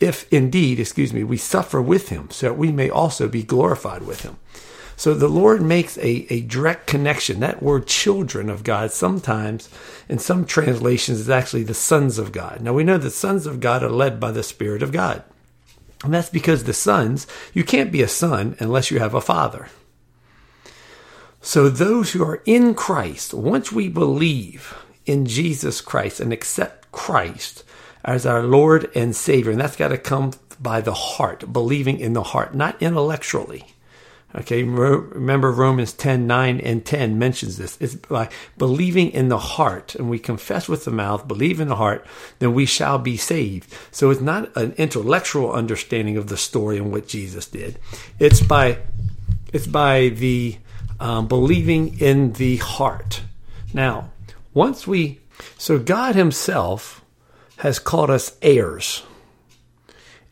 if 0.01 0.31
indeed, 0.33 0.81
excuse 0.81 1.13
me, 1.13 1.25
we 1.25 1.37
suffer 1.37 1.81
with 1.81 2.09
Him, 2.09 2.31
so 2.31 2.49
that 2.49 2.59
we 2.59 2.73
may 2.73 2.91
also 2.91 3.29
be 3.29 3.43
glorified 3.43 4.03
with 4.03 4.23
Him. 4.23 4.39
So 4.97 5.15
the 5.15 5.29
Lord 5.29 5.63
makes 5.63 5.97
a, 5.97 6.27
a 6.31 6.43
direct 6.43 6.87
connection. 6.87 7.41
That 7.41 7.63
word 7.63 7.87
children 7.87 8.51
of 8.51 8.65
God 8.65 8.91
sometimes 8.93 9.71
in 10.11 10.19
some 10.19 10.45
translations 10.45 11.21
is 11.21 11.31
actually 11.31 11.63
the 11.63 11.73
sons 11.73 12.19
of 12.19 12.33
God. 12.33 12.61
Now 12.61 12.75
we 12.75 12.85
know 12.85 12.99
the 12.99 13.09
sons 13.09 13.47
of 13.47 13.61
God 13.61 13.83
are 13.83 13.89
led 13.89 14.21
by 14.21 14.31
the 14.31 14.43
Spirit 14.43 14.83
of 14.83 14.93
God. 14.93 15.25
And 16.05 16.13
that's 16.13 16.29
because 16.29 16.65
the 16.65 16.75
sons, 16.75 17.27
you 17.55 17.65
can't 17.65 17.91
be 17.91 18.03
a 18.03 18.09
son 18.09 18.57
unless 18.59 18.91
you 18.91 18.99
have 18.99 19.15
a 19.15 19.23
father. 19.23 19.69
So 21.41 21.71
those 21.71 22.13
who 22.13 22.23
are 22.23 22.43
in 22.45 22.75
Christ, 22.75 23.33
once 23.33 23.73
we 23.73 23.89
believe 23.89 24.75
in 25.11 25.27
Jesus 25.27 25.81
Christ 25.81 26.21
and 26.21 26.33
accept 26.33 26.91
Christ 26.93 27.65
as 28.05 28.25
our 28.25 28.43
Lord 28.43 28.91
and 28.95 29.15
Savior, 29.15 29.51
and 29.51 29.61
that's 29.61 29.77
got 29.77 29.89
to 29.89 29.99
come 29.99 30.33
by 30.59 30.81
the 30.81 30.95
heart, 30.95 31.53
believing 31.53 31.99
in 31.99 32.13
the 32.13 32.23
heart, 32.23 32.55
not 32.55 32.81
intellectually 32.83 33.75
Okay, 34.33 34.63
remember 34.63 35.51
Romans 35.51 35.93
10 35.93 36.27
9 36.27 36.61
and 36.61 36.85
10 36.85 37.19
mentions 37.19 37.57
this. 37.57 37.77
It's 37.81 37.97
by 37.97 38.29
believing 38.57 39.11
in 39.11 39.29
the 39.29 39.39
heart, 39.39 39.97
and 39.97 40.09
we 40.09 40.21
confess 40.21 40.69
with 40.69 40.85
the 40.85 40.93
mouth, 40.93 41.27
believe 41.27 41.59
in 41.59 41.67
the 41.67 41.77
heart, 41.77 42.07
then 42.39 42.55
we 42.55 42.65
shall 42.65 42.99
be 42.99 43.17
saved. 43.17 43.75
So 43.91 44.11
it's 44.11 44.21
not 44.21 44.57
an 44.57 44.73
intellectual 44.77 45.53
understanding 45.53 46.17
of 46.17 46.29
the 46.29 46.37
story 46.37 46.79
and 46.79 46.93
what 46.93 47.09
Jesus 47.09 47.47
did. 47.47 47.79
It's 48.21 48.41
by 48.41 48.79
it's 49.53 49.67
by 49.67 50.11
the 50.11 50.59
um, 51.01 51.27
believing 51.27 51.99
in 51.99 52.35
the 52.35 52.59
heart. 52.59 53.23
Now, 53.75 54.11
once 54.55 54.87
we 54.87 55.21
so 55.59 55.79
God 55.79 56.15
Himself 56.15 57.05
has 57.59 57.79
called 57.79 58.11
us 58.11 58.37
heirs. 58.43 59.03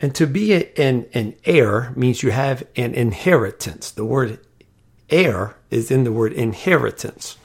And 0.00 0.14
to 0.14 0.26
be 0.26 0.54
an, 0.76 1.06
an 1.12 1.34
heir 1.44 1.92
means 1.96 2.22
you 2.22 2.30
have 2.30 2.66
an 2.76 2.94
inheritance. 2.94 3.90
The 3.90 4.04
word 4.04 4.38
heir 5.10 5.56
is 5.70 5.90
in 5.90 6.04
the 6.04 6.12
word 6.12 6.32
inheritance. 6.32 7.36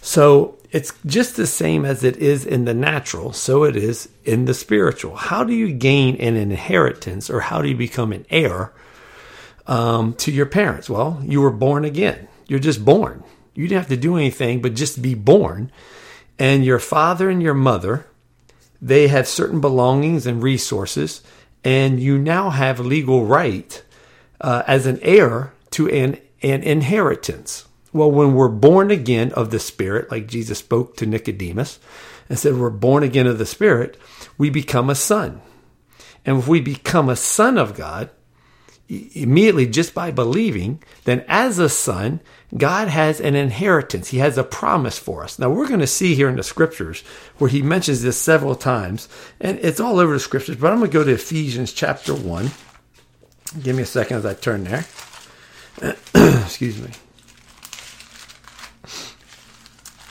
So 0.00 0.58
it's 0.70 0.92
just 1.06 1.36
the 1.36 1.46
same 1.46 1.84
as 1.84 2.04
it 2.04 2.16
is 2.16 2.44
in 2.44 2.64
the 2.64 2.74
natural, 2.74 3.32
so 3.32 3.64
it 3.64 3.76
is 3.76 4.08
in 4.24 4.44
the 4.44 4.54
spiritual. 4.54 5.16
How 5.16 5.44
do 5.44 5.52
you 5.52 5.72
gain 5.72 6.16
an 6.16 6.36
inheritance 6.36 7.30
or 7.30 7.40
how 7.40 7.62
do 7.62 7.68
you 7.68 7.76
become 7.76 8.12
an 8.12 8.26
heir 8.30 8.72
um, 9.66 10.14
to 10.14 10.30
your 10.30 10.46
parents? 10.46 10.88
Well, 10.88 11.20
you 11.24 11.40
were 11.40 11.50
born 11.50 11.84
again. 11.84 12.28
You're 12.46 12.58
just 12.58 12.84
born. 12.84 13.24
You 13.54 13.68
didn't 13.68 13.80
have 13.80 13.88
to 13.88 13.96
do 13.96 14.16
anything 14.16 14.60
but 14.60 14.74
just 14.74 15.02
be 15.02 15.14
born. 15.14 15.70
And 16.38 16.64
your 16.64 16.78
father 16.78 17.30
and 17.30 17.42
your 17.42 17.54
mother, 17.54 18.06
they 18.82 19.08
have 19.08 19.28
certain 19.28 19.60
belongings 19.60 20.26
and 20.26 20.42
resources 20.42 21.22
and 21.64 21.98
you 21.98 22.18
now 22.18 22.50
have 22.50 22.78
legal 22.78 23.24
right 23.24 23.82
uh, 24.40 24.62
as 24.66 24.86
an 24.86 24.98
heir 25.02 25.52
to 25.70 25.88
an, 25.88 26.20
an 26.42 26.62
inheritance. 26.62 27.66
Well, 27.92 28.10
when 28.10 28.34
we're 28.34 28.48
born 28.48 28.90
again 28.90 29.32
of 29.32 29.50
the 29.50 29.58
Spirit, 29.58 30.10
like 30.10 30.28
Jesus 30.28 30.58
spoke 30.58 30.96
to 30.96 31.06
Nicodemus 31.06 31.78
and 32.28 32.38
said, 32.38 32.56
we're 32.56 32.70
born 32.70 33.02
again 33.02 33.26
of 33.26 33.38
the 33.38 33.46
Spirit, 33.46 33.96
we 34.36 34.50
become 34.50 34.90
a 34.90 34.94
son. 34.94 35.40
And 36.26 36.38
if 36.38 36.48
we 36.48 36.60
become 36.60 37.08
a 37.08 37.16
son 37.16 37.56
of 37.56 37.74
God, 37.74 38.10
immediately 38.88 39.66
just 39.66 39.94
by 39.94 40.10
believing, 40.10 40.82
then 41.04 41.24
as 41.28 41.58
a 41.58 41.68
son, 41.68 42.20
God 42.56 42.88
has 42.88 43.20
an 43.20 43.34
inheritance. 43.34 44.08
He 44.08 44.18
has 44.18 44.38
a 44.38 44.44
promise 44.44 44.98
for 44.98 45.24
us. 45.24 45.38
Now, 45.38 45.50
we're 45.50 45.68
going 45.68 45.80
to 45.80 45.86
see 45.86 46.14
here 46.14 46.28
in 46.28 46.36
the 46.36 46.42
scriptures 46.42 47.02
where 47.38 47.50
he 47.50 47.62
mentions 47.62 48.02
this 48.02 48.20
several 48.20 48.54
times, 48.54 49.08
and 49.40 49.58
it's 49.60 49.80
all 49.80 49.98
over 49.98 50.12
the 50.12 50.20
scriptures, 50.20 50.56
but 50.56 50.70
I'm 50.70 50.78
going 50.78 50.90
to 50.90 50.98
go 50.98 51.04
to 51.04 51.12
Ephesians 51.12 51.72
chapter 51.72 52.14
1. 52.14 52.50
Give 53.62 53.76
me 53.76 53.82
a 53.82 53.86
second 53.86 54.18
as 54.18 54.26
I 54.26 54.34
turn 54.34 54.64
there. 54.64 54.84
Excuse 56.14 56.80
me. 56.80 56.90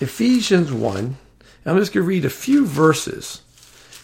Ephesians 0.02 0.72
1. 0.72 1.18
I'm 1.66 1.78
just 1.78 1.94
going 1.94 2.04
to 2.04 2.08
read 2.08 2.26
a 2.26 2.30
few 2.30 2.66
verses 2.66 3.42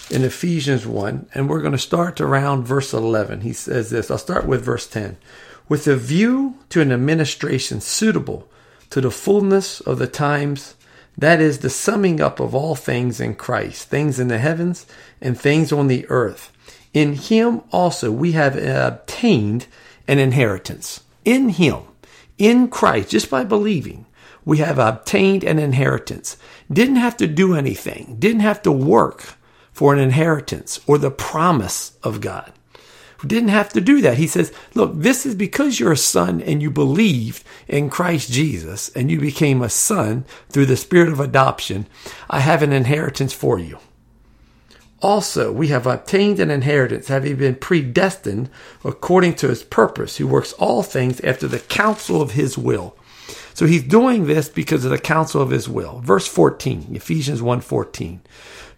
in 0.10 0.24
Ephesians 0.24 0.88
1, 0.88 1.30
and 1.34 1.50
we're 1.50 1.62
going 1.62 1.74
to 1.74 1.78
start 1.78 2.22
around 2.22 2.66
verse 2.66 2.94
11. 2.94 3.42
He 3.42 3.54
says 3.54 3.90
this 3.90 4.10
I'll 4.10 4.18
start 4.18 4.46
with 4.46 4.64
verse 4.64 4.88
10. 4.88 5.18
With 5.70 5.88
a 5.88 5.96
view 5.96 6.56
to 6.70 6.82
an 6.82 6.92
administration 6.92 7.80
suitable 7.80 8.50
to 8.90 9.02
the 9.02 9.12
fullness 9.12 9.82
of 9.82 10.00
the 10.00 10.08
times, 10.08 10.74
that 11.16 11.40
is, 11.40 11.60
the 11.60 11.70
summing 11.70 12.20
up 12.20 12.40
of 12.40 12.56
all 12.56 12.76
things 12.76 13.22
in 13.22 13.36
Christ, 13.36 13.88
things 13.88 14.20
in 14.20 14.30
the 14.30 14.40
heavens 14.40 14.88
and 15.22 15.40
things 15.40 15.72
on 15.72 15.88
the 15.88 16.08
earth. 16.10 16.52
In 16.92 17.14
Him 17.14 17.62
also 17.72 18.12
we 18.12 18.32
have 18.32 18.58
obtained 18.58 19.68
an 20.08 20.18
inheritance. 20.18 21.02
In 21.24 21.50
Him, 21.50 21.84
in 22.40 22.70
Christ, 22.70 23.10
just 23.10 23.30
by 23.30 23.44
believing, 23.44 24.08
we 24.44 24.58
have 24.58 24.80
obtained 24.80 25.44
an 25.44 25.60
inheritance. 25.60 26.38
Didn't 26.72 26.96
have 26.96 27.18
to 27.18 27.28
do 27.28 27.54
anything, 27.54 28.16
didn't 28.18 28.42
have 28.42 28.64
to 28.64 28.72
work 28.72 29.36
for 29.72 29.94
an 29.94 30.00
inheritance 30.00 30.80
or 30.88 30.98
the 30.98 31.12
promise 31.12 31.98
of 32.02 32.22
God. 32.22 32.54
Didn't 33.26 33.50
have 33.50 33.70
to 33.70 33.82
do 33.82 34.02
that. 34.02 34.18
He 34.18 34.28
says, 34.28 34.54
look, 34.74 34.92
this 34.96 35.26
is 35.26 35.36
because 35.36 35.80
you're 35.80 35.92
a 35.92 35.98
son 35.98 36.42
and 36.42 36.62
you 36.62 36.72
believed 36.72 37.44
in 37.68 37.90
Christ 37.90 38.32
Jesus 38.32 38.90
and 38.96 39.12
you 39.12 39.20
became 39.20 39.62
a 39.62 39.70
son 39.70 40.26
through 40.50 40.68
the 40.68 40.78
spirit 40.78 41.10
of 41.10 41.20
adoption. 41.20 41.86
I 42.30 42.40
have 42.40 42.64
an 42.64 42.72
inheritance 42.72 43.34
for 43.34 43.60
you. 43.60 43.80
Also, 45.02 45.52
we 45.52 45.68
have 45.68 45.88
obtained 45.88 46.40
an 46.40 46.52
inheritance, 46.52 47.08
having 47.08 47.38
been 47.38 47.56
predestined 47.56 48.50
according 48.84 49.34
to 49.36 49.48
his 49.48 49.64
purpose, 49.64 50.18
who 50.18 50.28
works 50.28 50.54
all 50.54 50.84
things 50.84 51.22
after 51.22 51.48
the 51.48 51.60
counsel 51.60 52.22
of 52.22 52.32
his 52.32 52.58
will. 52.58 52.98
So 53.54 53.66
he's 53.66 53.84
doing 53.84 54.28
this 54.28 54.50
because 54.50 54.86
of 54.86 54.92
the 54.92 54.98
counsel 54.98 55.42
of 55.42 55.52
his 55.52 55.70
will. 55.70 56.00
Verse 56.00 56.28
14, 56.28 56.96
Ephesians 56.96 57.42
1:14 57.42 58.20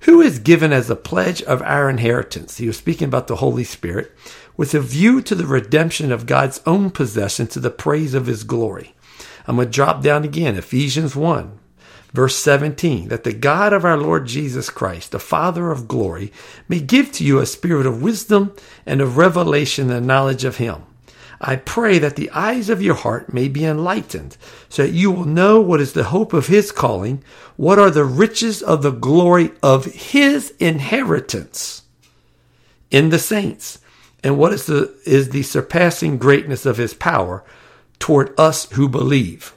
who 0.02 0.22
is 0.22 0.40
given 0.40 0.74
as 0.74 0.90
a 0.90 0.96
pledge 0.96 1.42
of 1.44 1.62
our 1.62 1.90
inheritance. 1.90 2.58
He 2.58 2.68
was 2.68 2.78
speaking 2.78 3.08
about 3.08 3.28
the 3.28 3.38
Holy 3.38 3.64
Spirit 3.64 4.12
with 4.58 4.74
a 4.74 4.80
view 4.80 5.22
to 5.22 5.36
the 5.36 5.46
redemption 5.46 6.12
of 6.12 6.26
God's 6.26 6.62
own 6.66 6.90
possession 6.90 7.48
to 7.48 7.60
the 7.60 7.70
praise 7.70 8.14
of 8.14 8.26
his 8.26 8.44
glory. 8.44 8.96
I'm 9.48 9.56
going 9.56 9.68
to 9.68 9.72
drop 9.72 10.04
down 10.04 10.24
again, 10.24 10.56
Ephesians 10.56 11.16
1, 11.16 11.58
verse 12.14 12.36
17, 12.36 13.08
that 13.10 13.24
the 13.24 13.34
God 13.34 13.74
of 13.74 13.86
our 13.86 13.98
Lord 13.98 14.28
Jesus 14.28 14.70
Christ, 14.70 15.12
the 15.12 15.20
Father 15.20 15.72
of 15.72 15.88
glory, 15.88 16.32
may 16.68 16.80
give 16.80 17.12
to 17.14 17.24
you 17.24 17.40
a 17.40 17.46
spirit 17.46 17.86
of 17.86 18.02
wisdom 18.02 18.56
and 18.86 19.02
of 19.02 19.18
revelation 19.18 19.90
and 19.90 20.06
knowledge 20.06 20.44
of 20.44 20.58
him 20.58 20.84
I 21.43 21.56
pray 21.56 21.97
that 21.97 22.15
the 22.15 22.30
eyes 22.30 22.69
of 22.69 22.84
your 22.84 22.93
heart 22.93 23.34
may 23.34 23.47
be 23.47 23.65
enlightened, 23.65 24.38
so 24.69 24.84
that 24.84 24.93
you 24.93 25.10
will 25.10 25.25
know 25.25 25.60
what 25.60 25.82
is 25.82 25.93
the 25.93 26.06
hope 26.06 26.34
of 26.34 26.47
his 26.47 26.71
calling, 26.71 27.23
what 27.58 27.80
are 27.80 27.89
the 27.89 28.06
riches 28.06 28.62
of 28.62 28.84
the 28.84 28.91
glory 28.91 29.51
of 29.63 29.86
his 29.86 30.54
inheritance 30.60 31.82
in 32.91 33.10
the 33.10 33.17
saints, 33.17 33.80
and 34.23 34.38
what 34.38 34.54
is 34.54 34.67
the, 34.67 34.95
is 35.04 35.30
the 35.30 35.41
surpassing 35.41 36.19
greatness 36.19 36.65
of 36.67 36.77
his 36.77 36.93
power 36.93 37.43
toward 37.97 38.39
us 38.39 38.71
who 38.73 38.88
believe. 38.88 39.54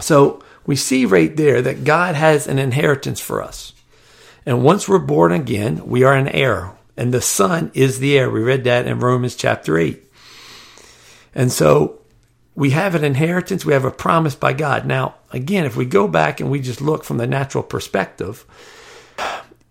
So 0.00 0.42
we 0.66 0.74
see 0.74 1.06
right 1.06 1.36
there 1.36 1.62
that 1.62 1.84
God 1.84 2.16
has 2.16 2.48
an 2.48 2.58
inheritance 2.58 3.20
for 3.20 3.40
us. 3.40 3.72
And 4.44 4.64
once 4.64 4.88
we're 4.88 4.98
born 4.98 5.30
again, 5.30 5.86
we 5.86 6.02
are 6.02 6.14
an 6.14 6.28
heir, 6.28 6.72
and 6.96 7.14
the 7.14 7.20
Son 7.20 7.70
is 7.72 8.00
the 8.00 8.18
heir. 8.18 8.28
We 8.28 8.42
read 8.42 8.64
that 8.64 8.86
in 8.86 8.98
Romans 8.98 9.36
chapter 9.36 9.78
8. 9.78 10.03
And 11.34 11.50
so 11.50 12.00
we 12.54 12.70
have 12.70 12.94
an 12.94 13.04
inheritance, 13.04 13.64
we 13.64 13.72
have 13.72 13.84
a 13.84 13.90
promise 13.90 14.34
by 14.34 14.52
God. 14.52 14.86
Now, 14.86 15.16
again, 15.32 15.64
if 15.64 15.76
we 15.76 15.84
go 15.84 16.06
back 16.06 16.40
and 16.40 16.50
we 16.50 16.60
just 16.60 16.80
look 16.80 17.04
from 17.04 17.16
the 17.16 17.26
natural 17.26 17.64
perspective, 17.64 18.44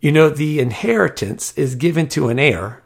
you 0.02 0.12
know, 0.12 0.30
the 0.30 0.60
inheritance 0.60 1.58
is 1.58 1.76
given 1.76 2.10
to 2.10 2.28
an 2.28 2.40
heir, 2.40 2.84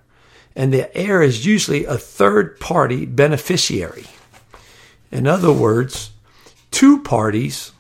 and 0.56 0.72
the 0.72 0.96
heir 0.96 1.22
is 1.22 1.46
usually 1.46 1.86
a 1.86 1.98
third 1.98 2.60
party 2.60 3.06
beneficiary. 3.06 4.06
In 5.12 5.26
other 5.26 5.52
words, 5.52 6.12
two 6.70 7.02
parties 7.02 7.72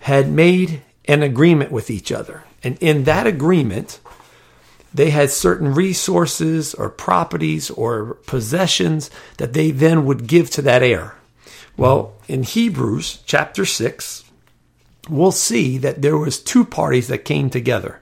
had 0.00 0.30
made 0.30 0.82
an 1.06 1.22
agreement 1.22 1.70
with 1.70 1.90
each 1.90 2.12
other. 2.12 2.44
And 2.62 2.76
in 2.80 3.04
that 3.04 3.26
agreement, 3.26 4.00
they 4.94 5.10
had 5.10 5.30
certain 5.30 5.74
resources 5.74 6.72
or 6.72 6.88
properties 6.88 7.68
or 7.70 8.14
possessions 8.26 9.10
that 9.38 9.52
they 9.52 9.72
then 9.72 10.06
would 10.06 10.28
give 10.28 10.50
to 10.50 10.62
that 10.62 10.82
heir. 10.84 11.16
Well, 11.76 12.14
in 12.28 12.44
Hebrews 12.44 13.18
chapter 13.26 13.64
6, 13.64 14.24
we'll 15.10 15.32
see 15.32 15.76
that 15.78 16.00
there 16.00 16.16
was 16.16 16.40
two 16.40 16.64
parties 16.64 17.08
that 17.08 17.24
came 17.24 17.50
together. 17.50 18.00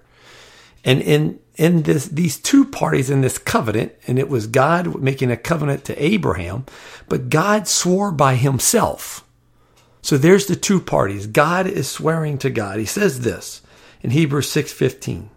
And 0.84 1.00
in 1.00 1.38
in 1.56 1.82
this 1.82 2.06
these 2.06 2.38
two 2.38 2.64
parties 2.64 3.10
in 3.10 3.20
this 3.20 3.38
covenant, 3.38 3.92
and 4.06 4.18
it 4.18 4.28
was 4.28 4.46
God 4.46 5.00
making 5.00 5.30
a 5.30 5.36
covenant 5.36 5.84
to 5.86 6.04
Abraham, 6.04 6.66
but 7.08 7.30
God 7.30 7.68
swore 7.68 8.10
by 8.10 8.34
himself. 8.34 9.24
So 10.02 10.18
there's 10.18 10.46
the 10.46 10.56
two 10.56 10.80
parties. 10.80 11.26
God 11.26 11.66
is 11.66 11.88
swearing 11.88 12.36
to 12.38 12.50
God. 12.50 12.78
He 12.78 12.84
says 12.84 13.20
this 13.20 13.62
in 14.02 14.10
Hebrews 14.10 14.50
6:15. 14.50 15.28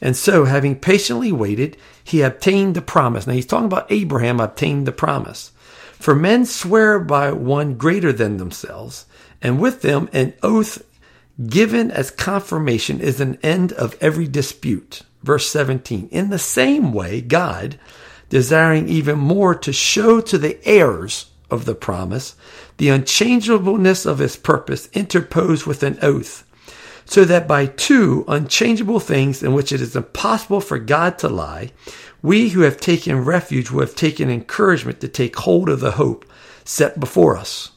And 0.00 0.16
so, 0.16 0.44
having 0.44 0.76
patiently 0.76 1.32
waited, 1.32 1.76
he 2.04 2.22
obtained 2.22 2.74
the 2.74 2.82
promise. 2.82 3.26
Now, 3.26 3.32
he's 3.32 3.46
talking 3.46 3.66
about 3.66 3.90
Abraham 3.90 4.40
obtained 4.40 4.86
the 4.86 4.92
promise. 4.92 5.52
For 5.92 6.14
men 6.14 6.46
swear 6.46 7.00
by 7.00 7.32
one 7.32 7.74
greater 7.74 8.12
than 8.12 8.36
themselves, 8.36 9.06
and 9.42 9.60
with 9.60 9.82
them 9.82 10.08
an 10.12 10.34
oath 10.42 10.82
given 11.46 11.90
as 11.90 12.10
confirmation 12.10 13.00
is 13.00 13.20
an 13.20 13.38
end 13.42 13.72
of 13.72 13.96
every 14.00 14.26
dispute. 14.26 15.02
Verse 15.22 15.48
17. 15.48 16.08
In 16.10 16.30
the 16.30 16.38
same 16.38 16.92
way, 16.92 17.20
God, 17.20 17.78
desiring 18.28 18.88
even 18.88 19.18
more 19.18 19.54
to 19.56 19.72
show 19.72 20.20
to 20.20 20.38
the 20.38 20.58
heirs 20.66 21.30
of 21.50 21.64
the 21.64 21.74
promise 21.74 22.36
the 22.76 22.88
unchangeableness 22.88 24.06
of 24.06 24.18
his 24.18 24.36
purpose, 24.36 24.88
interposed 24.92 25.66
with 25.66 25.82
an 25.82 25.98
oath 26.00 26.44
so 27.08 27.24
that 27.24 27.48
by 27.48 27.64
two 27.64 28.22
unchangeable 28.28 29.00
things 29.00 29.42
in 29.42 29.54
which 29.54 29.72
it 29.72 29.80
is 29.80 29.96
impossible 29.96 30.60
for 30.60 30.78
God 30.78 31.18
to 31.18 31.28
lie, 31.28 31.72
we 32.20 32.50
who 32.50 32.60
have 32.60 32.76
taken 32.76 33.24
refuge 33.24 33.70
will 33.70 33.80
have 33.80 33.96
taken 33.96 34.28
encouragement 34.28 35.00
to 35.00 35.08
take 35.08 35.36
hold 35.36 35.70
of 35.70 35.80
the 35.80 35.92
hope 35.92 36.26
set 36.66 37.00
before 37.00 37.34
us. 37.34 37.70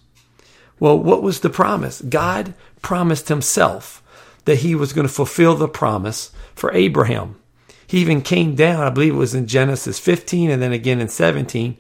Well, 0.82 1.00
what 1.00 1.24
was 1.24 1.40
the 1.40 1.50
promise? 1.50 2.02
God 2.02 2.54
promised 2.82 3.30
himself 3.30 4.04
that 4.44 4.60
he 4.60 4.76
was 4.76 4.92
going 4.92 5.08
to 5.08 5.14
fulfill 5.14 5.56
the 5.56 5.70
promise 5.70 6.32
for 6.54 6.74
Abraham. 6.74 7.40
He 7.88 8.00
even 8.00 8.22
came 8.22 8.54
down, 8.56 8.84
I 8.84 8.90
believe 8.90 9.14
it 9.14 9.18
was 9.18 9.34
in 9.34 9.48
Genesis 9.48 9.98
15 9.98 10.52
and 10.52 10.62
then 10.62 10.74
again 10.74 11.00
in 11.00 11.08
17, 11.08 11.78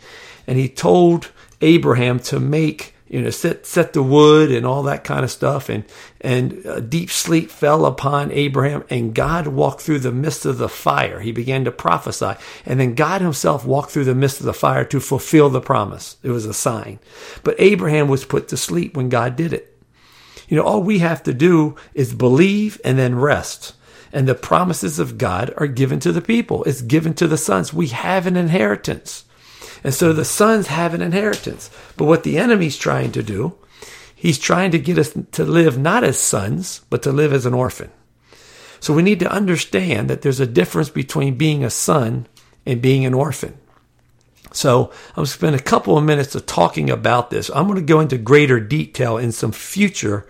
and 0.48 0.58
he 0.58 0.70
told 0.70 1.32
Abraham 1.60 2.20
to 2.20 2.40
make 2.40 2.96
you 3.12 3.22
know, 3.22 3.30
set 3.30 3.66
set 3.66 3.92
the 3.92 4.02
wood 4.02 4.52
and 4.52 4.66
all 4.66 4.84
that 4.84 5.04
kind 5.04 5.26
of 5.26 5.30
stuff, 5.30 5.68
and 5.68 5.84
and 6.22 6.66
a 6.66 6.80
deep 6.80 7.12
sleep 7.12 7.52
fell 7.52 7.86
upon 7.86 8.32
Abraham, 8.32 8.86
and 8.90 9.14
God 9.14 9.48
walked 9.48 9.82
through 9.82 10.00
the 10.00 10.14
midst 10.14 10.46
of 10.46 10.58
the 10.58 10.70
fire. 10.70 11.20
He 11.20 11.34
began 11.34 11.66
to 11.66 11.74
prophesy, 11.74 12.36
and 12.66 12.80
then 12.80 12.96
God 12.96 13.20
Himself 13.20 13.66
walked 13.66 13.92
through 13.92 14.06
the 14.06 14.16
midst 14.16 14.40
of 14.40 14.46
the 14.46 14.54
fire 14.54 14.86
to 14.86 15.02
fulfill 15.02 15.50
the 15.50 15.60
promise. 15.60 16.16
It 16.24 16.30
was 16.30 16.46
a 16.46 16.54
sign, 16.54 17.00
but 17.44 17.60
Abraham 17.60 18.08
was 18.08 18.24
put 18.24 18.48
to 18.48 18.56
sleep 18.56 18.96
when 18.96 19.10
God 19.10 19.36
did 19.36 19.52
it. 19.52 19.78
You 20.48 20.56
know, 20.56 20.64
all 20.64 20.82
we 20.82 21.00
have 21.00 21.22
to 21.24 21.34
do 21.34 21.76
is 21.94 22.14
believe 22.14 22.80
and 22.86 22.98
then 22.98 23.16
rest. 23.16 23.74
And 24.14 24.26
the 24.28 24.36
promises 24.36 25.00
of 25.00 25.18
God 25.18 25.54
are 25.58 25.68
given 25.68 26.00
to 26.02 26.14
the 26.14 26.22
people. 26.22 26.64
It's 26.64 26.82
given 26.82 27.14
to 27.16 27.28
the 27.28 27.38
sons. 27.38 27.74
We 27.74 27.88
have 27.88 28.26
an 28.26 28.38
inheritance. 28.38 29.26
And 29.84 29.94
so 29.94 30.14
the 30.14 30.26
sons 30.26 30.68
have 30.68 30.94
an 30.94 31.02
inheritance. 31.02 31.70
But 31.98 32.06
what 32.06 32.24
the 32.24 32.38
enemy's 32.38 32.78
trying 32.78 33.12
to 33.14 33.24
do, 33.24 33.56
he's 34.16 34.38
trying 34.38 34.72
to 34.72 34.80
get 34.80 34.98
us 34.98 35.18
to 35.32 35.44
live 35.44 35.78
not 35.78 36.04
as 36.04 36.20
sons, 36.20 36.82
but 36.90 37.04
to 37.04 37.12
live 37.12 37.34
as 37.34 37.46
an 37.46 37.54
orphan. 37.54 37.92
So 38.80 38.94
we 38.94 39.04
need 39.04 39.20
to 39.20 39.32
understand 39.32 40.10
that 40.10 40.22
there's 40.22 40.40
a 40.40 40.48
difference 40.48 40.90
between 40.90 41.38
being 41.38 41.64
a 41.64 41.70
son 41.70 42.28
and 42.66 42.82
being 42.82 43.06
an 43.06 43.14
orphan. 43.14 43.58
So 44.54 44.92
I'm 45.10 45.16
going 45.16 45.26
to 45.26 45.32
spend 45.32 45.56
a 45.56 45.60
couple 45.60 45.98
of 45.98 46.04
minutes 46.04 46.36
of 46.36 46.46
talking 46.46 46.90
about 46.90 47.30
this. 47.30 47.50
I'm 47.54 47.68
going 47.68 47.80
to 47.80 47.86
go 47.86 48.00
into 48.00 48.18
greater 48.18 48.60
detail 48.60 49.18
in 49.18 49.32
some 49.32 49.52
future 49.52 50.28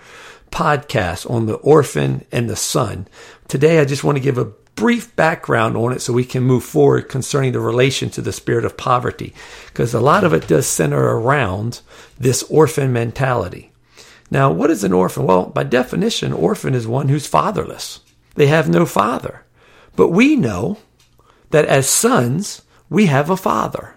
podcasts 0.51 1.29
on 1.29 1.45
the 1.45 1.55
orphan 1.55 2.25
and 2.31 2.49
the 2.49 2.55
son. 2.55 3.07
Today, 3.47 3.79
I 3.79 3.85
just 3.85 4.03
want 4.03 4.17
to 4.17 4.23
give 4.23 4.37
a 4.37 4.51
brief 4.75 5.15
background 5.15 5.77
on 5.77 5.91
it 5.91 6.01
so 6.01 6.13
we 6.13 6.25
can 6.25 6.43
move 6.43 6.63
forward 6.63 7.09
concerning 7.09 7.51
the 7.51 7.59
relation 7.59 8.09
to 8.11 8.21
the 8.21 8.33
spirit 8.33 8.65
of 8.65 8.77
poverty, 8.77 9.33
because 9.67 9.93
a 9.93 9.99
lot 9.99 10.23
of 10.23 10.33
it 10.33 10.47
does 10.47 10.65
center 10.67 11.17
around 11.17 11.81
this 12.19 12.43
orphan 12.43 12.91
mentality. 12.91 13.71
Now, 14.29 14.51
what 14.51 14.71
is 14.71 14.83
an 14.83 14.93
orphan? 14.93 15.25
Well, 15.25 15.47
by 15.47 15.63
definition, 15.63 16.31
orphan 16.31 16.73
is 16.73 16.87
one 16.87 17.09
who's 17.09 17.27
fatherless. 17.27 17.99
They 18.35 18.47
have 18.47 18.69
no 18.69 18.85
father. 18.85 19.43
But 19.95 20.07
we 20.09 20.35
know 20.35 20.77
that 21.49 21.65
as 21.65 21.89
sons, 21.89 22.61
we 22.89 23.07
have 23.07 23.29
a 23.29 23.37
father, 23.37 23.95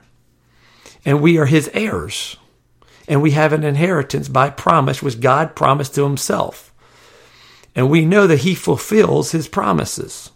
and 1.05 1.21
we 1.21 1.39
are 1.39 1.47
his 1.47 1.71
heirs, 1.73 2.37
and 3.07 3.23
we 3.23 3.31
have 3.31 3.53
an 3.53 3.63
inheritance 3.63 4.29
by 4.29 4.51
promise 4.51 5.03
which 5.03 5.21
God 5.21 5.55
promised 5.55 5.95
to 5.95 6.03
himself. 6.03 6.73
And 7.77 7.91
we 7.91 8.05
know 8.05 8.27
that 8.27 8.41
he 8.41 8.55
fulfills 8.55 9.33
his 9.33 9.49
promises. 9.49 10.31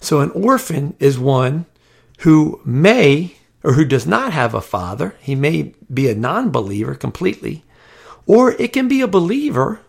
So 0.00 0.20
an 0.20 0.30
orphan 0.30 0.94
is 0.98 1.18
one 1.18 1.66
who 2.20 2.60
may 2.64 3.36
or 3.62 3.72
who 3.72 3.84
does 3.84 4.06
not 4.06 4.32
have 4.32 4.54
a 4.54 4.60
father. 4.60 5.16
He 5.20 5.34
may 5.34 5.74
be 5.92 6.08
a 6.08 6.14
non 6.14 6.50
believer 6.50 6.94
completely, 6.94 7.64
or 8.26 8.52
it 8.52 8.72
can 8.72 8.88
be 8.88 9.00
a 9.00 9.08
believer 9.08 9.80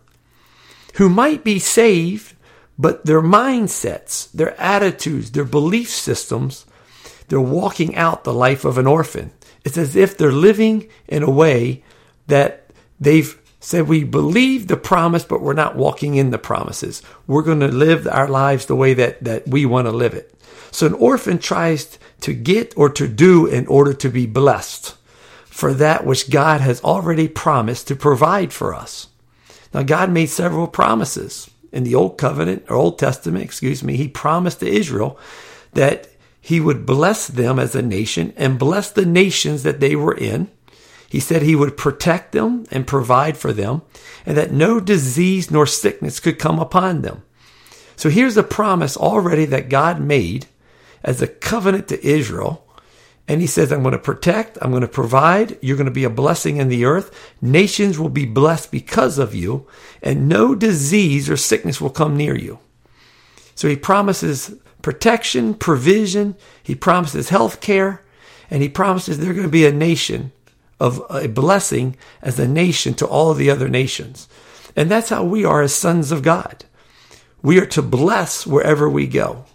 who 0.96 1.10
might 1.10 1.44
be 1.44 1.60
saved, 1.60 2.34
but 2.78 3.06
their 3.06 3.22
mindsets, 3.22 4.32
their 4.32 4.60
attitudes, 4.60 5.32
their 5.32 5.46
belief 5.46 5.90
systems, 5.90 6.66
they're 7.28 7.40
walking 7.40 7.96
out 7.96 8.24
the 8.24 8.34
life 8.34 8.66
of 8.66 8.78
an 8.78 8.88
orphan. 8.88 9.32
It's 9.64 9.78
as 9.78 9.96
if 9.96 10.18
they're 10.18 10.32
living 10.32 10.90
in 11.08 11.24
a 11.24 11.30
way 11.30 11.84
that 12.28 12.72
they've 13.00 13.40
said 13.60 13.88
we 13.88 14.04
believe 14.04 14.68
the 14.68 14.78
promise, 14.78 15.26
but 15.26 15.42
we're 15.42 15.54
not 15.54 15.76
walking 15.76 16.16
in 16.16 16.30
the 16.30 16.38
promises. 16.38 17.02
We're 17.26 17.42
going 17.42 17.60
to 17.62 17.68
live 17.68 18.08
our 18.08 18.28
lives 18.28 18.66
the 18.66 18.76
way 18.76 18.94
that, 18.94 19.24
that 19.24 19.48
we 19.48 19.66
want 19.66 19.88
to 19.88 19.92
live 19.92 20.14
it. 20.14 20.34
So 20.72 20.86
an 20.86 20.94
orphan 20.94 21.40
tries 21.40 21.98
to 22.22 22.34
get 22.34 22.78
or 22.78 22.90
to 22.90 23.08
do 23.08 23.46
in 23.46 23.66
order 23.68 23.94
to 23.94 24.10
be 24.10 24.26
blessed 24.26 24.96
for 25.46 25.74
that 25.74 26.06
which 26.06 26.30
God 26.30 26.62
has 26.62 26.84
already 26.84 27.28
promised 27.28 27.88
to 27.88 27.96
provide 27.96 28.54
for 28.54 28.76
us. 28.76 29.08
Now, 29.74 29.84
God 29.84 30.12
made 30.12 30.28
several 30.28 30.68
promises 30.68 31.50
in 31.72 31.84
the 31.84 31.96
Old 31.96 32.18
Covenant 32.18 32.66
or 32.70 32.76
Old 32.76 33.00
Testament, 33.00 33.44
excuse 33.44 33.84
me. 33.84 33.98
He 33.98 34.08
promised 34.08 34.60
to 34.60 34.68
Israel 34.68 35.20
that 35.74 36.10
he 36.40 36.60
would 36.60 36.86
bless 36.86 37.28
them 37.28 37.60
as 37.60 37.76
a 37.76 37.82
nation 37.82 38.34
and 38.38 38.60
bless 38.60 38.92
the 38.92 39.06
nations 39.06 39.64
that 39.64 39.80
they 39.80 39.96
were 39.96 40.16
in 40.16 40.50
he 41.10 41.20
said 41.20 41.42
he 41.42 41.56
would 41.56 41.78
protect 41.78 42.32
them 42.32 42.66
and 42.72 42.86
provide 42.86 43.38
for 43.38 43.54
them, 43.54 43.82
and 44.26 44.36
that 44.38 44.52
no 44.52 44.80
disease 44.80 45.50
nor 45.50 45.66
sickness 45.66 46.20
could 46.20 46.40
come 46.40 46.60
upon 46.60 47.02
them. 47.02 47.24
So 47.96 48.10
here's 48.10 48.38
a 48.38 48.44
promise 48.44 48.98
already 48.98 49.46
that 49.46 49.70
God 49.70 50.00
made 50.02 50.48
as 51.04 51.22
a 51.22 51.28
covenant 51.28 51.88
to 51.88 52.06
Israel. 52.06 52.64
And 53.30 53.42
he 53.42 53.48
says, 53.48 53.74
I'm 53.74 53.82
going 53.82 53.92
to 53.92 54.00
protect, 54.00 54.58
I'm 54.62 54.72
going 54.72 54.82
to 54.82 54.88
provide, 54.88 55.58
you're 55.62 55.76
going 55.76 55.86
to 55.86 55.92
be 55.92 56.06
a 56.06 56.10
blessing 56.10 56.58
in 56.58 56.70
the 56.70 56.86
earth. 56.86 57.34
Nations 57.42 58.00
will 58.00 58.10
be 58.10 58.26
blessed 58.26 58.72
because 58.72 59.18
of 59.18 59.36
you, 59.36 59.68
and 60.02 60.30
no 60.30 60.56
disease 60.56 61.30
or 61.30 61.36
sickness 61.36 61.82
will 61.82 61.90
come 61.90 62.16
near 62.16 62.38
you. 62.38 62.60
So 63.54 63.68
he 63.68 63.76
promises 63.76 64.56
protection, 64.82 65.56
provision, 65.56 66.38
he 66.64 66.76
promises 66.76 67.28
health 67.28 67.60
care, 67.60 68.02
and 68.50 68.62
he 68.62 68.70
promises 68.70 69.18
they're 69.18 69.34
going 69.34 69.46
to 69.46 69.50
be 69.50 69.66
a 69.66 69.74
nation 69.74 70.32
of 70.80 71.02
a 71.10 71.28
blessing 71.28 71.96
as 72.22 72.40
a 72.40 72.48
nation 72.48 72.94
to 72.96 73.08
all 73.08 73.34
the 73.34 73.50
other 73.50 73.70
nations. 73.70 74.28
And 74.76 74.92
that's 74.92 75.10
how 75.10 75.24
we 75.24 75.44
are 75.44 75.62
as 75.62 75.74
sons 75.74 76.12
of 76.12 76.22
God. 76.22 76.66
We 77.42 77.60
are 77.60 77.66
to 77.68 77.82
bless 77.82 78.46
wherever 78.46 78.90
we 78.90 79.08
go. 79.08 79.46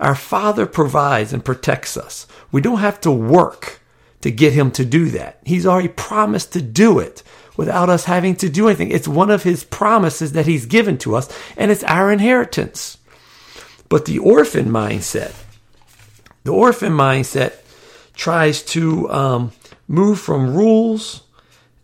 Our 0.00 0.14
Father 0.14 0.66
provides 0.66 1.32
and 1.32 1.44
protects 1.44 1.96
us. 1.96 2.26
We 2.50 2.60
don't 2.60 2.78
have 2.78 3.00
to 3.02 3.10
work 3.12 3.80
to 4.22 4.30
get 4.30 4.52
Him 4.52 4.70
to 4.72 4.84
do 4.84 5.10
that. 5.10 5.38
He's 5.44 5.66
already 5.66 5.88
promised 5.88 6.52
to 6.54 6.62
do 6.62 6.98
it 6.98 7.22
without 7.56 7.88
us 7.88 8.04
having 8.04 8.34
to 8.36 8.48
do 8.48 8.66
anything. 8.66 8.90
It's 8.90 9.06
one 9.06 9.30
of 9.30 9.42
His 9.44 9.62
promises 9.64 10.32
that 10.32 10.46
He's 10.46 10.66
given 10.66 10.98
to 10.98 11.14
us, 11.14 11.28
and 11.56 11.70
it's 11.70 11.84
our 11.84 12.10
inheritance. 12.10 12.98
But 13.88 14.06
the 14.06 14.18
orphan 14.18 14.66
mindset, 14.66 15.34
the 16.44 16.52
orphan 16.52 16.92
mindset 16.92 17.54
tries 18.14 18.62
to 18.62 19.10
um, 19.10 19.52
move 19.92 20.18
from 20.18 20.56
rules 20.56 21.22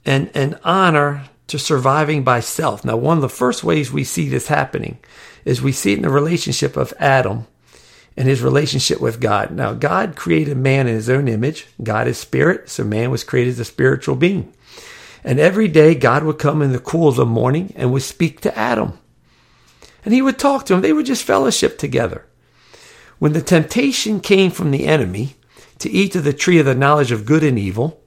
and, 0.07 0.31
and 0.35 0.59
honor 0.65 1.29
to 1.47 1.59
surviving 1.59 2.25
by 2.25 2.41
self. 2.41 2.83
Now, 2.83 2.97
one 2.97 3.19
of 3.19 3.23
the 3.23 3.29
first 3.29 3.63
ways 3.63 3.93
we 3.93 4.03
see 4.03 4.29
this 4.29 4.49
happening 4.49 4.99
is 5.45 5.61
we 5.61 5.73
see 5.73 5.93
it 5.93 5.99
in 5.99 6.03
the 6.03 6.11
relationship 6.11 6.77
of 6.77 6.95
Adam 6.99 7.47
and 8.17 8.27
his 8.27 8.41
relationship 8.41 8.99
with 8.99 9.21
God. 9.21 9.51
Now, 9.51 9.75
God 9.75 10.17
created 10.17 10.57
man 10.57 10.87
in 10.87 10.95
his 10.95 11.11
own 11.11 11.29
image. 11.29 11.67
God 11.83 12.09
is 12.09 12.19
spirit, 12.19 12.71
so 12.71 12.83
man 12.83 13.11
was 13.11 13.25
created 13.25 13.51
as 13.51 13.61
a 13.61 13.65
spiritual 13.67 14.17
being. 14.17 14.55
And 15.23 15.39
every 15.39 15.69
day, 15.69 15.95
God 15.95 16.25
would 16.25 16.39
come 16.39 16.63
in 16.63 16.73
the 16.73 16.79
cool 16.79 17.09
of 17.09 17.17
the 17.17 17.27
morning 17.27 17.75
and 17.77 17.93
would 17.93 18.03
speak 18.03 18.41
to 18.41 18.59
Adam. 18.59 18.99
And 20.03 20.15
he 20.15 20.23
would 20.23 20.39
talk 20.39 20.65
to 20.67 20.75
him. 20.75 20.81
They 20.81 20.95
would 20.95 21.07
just 21.07 21.25
fellowship 21.25 21.77
together. 21.77 22.25
When 23.19 23.35
the 23.35 23.43
temptation 23.43 24.21
came 24.21 24.51
from 24.51 24.71
the 24.71 24.87
enemy, 24.87 25.35
to 25.79 25.91
eat 25.91 26.17
of 26.17 26.25
the 26.25 26.33
tree 26.33 26.59
of 26.59 26.67
the 26.67 26.75
knowledge 26.75 27.13
of 27.13 27.27
good 27.27 27.43
and 27.45 27.59
evil. 27.59 28.03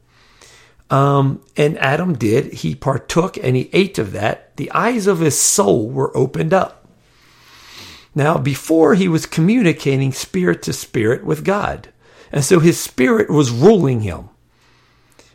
Um, 0.89 1.41
and 1.55 1.77
Adam 1.77 2.17
did. 2.17 2.53
He 2.53 2.75
partook 2.75 3.37
and 3.37 3.55
he 3.55 3.69
ate 3.71 3.97
of 3.97 4.11
that. 4.11 4.55
The 4.57 4.71
eyes 4.71 5.07
of 5.07 5.19
his 5.19 5.39
soul 5.39 5.89
were 5.89 6.15
opened 6.15 6.53
up. 6.53 6.87
Now, 8.13 8.37
before 8.37 8.95
he 8.95 9.07
was 9.07 9.25
communicating 9.25 10.11
spirit 10.11 10.61
to 10.63 10.73
spirit 10.73 11.23
with 11.23 11.45
God. 11.45 11.89
And 12.31 12.43
so 12.43 12.59
his 12.59 12.79
spirit 12.79 13.29
was 13.29 13.51
ruling 13.51 14.01
him. 14.01 14.29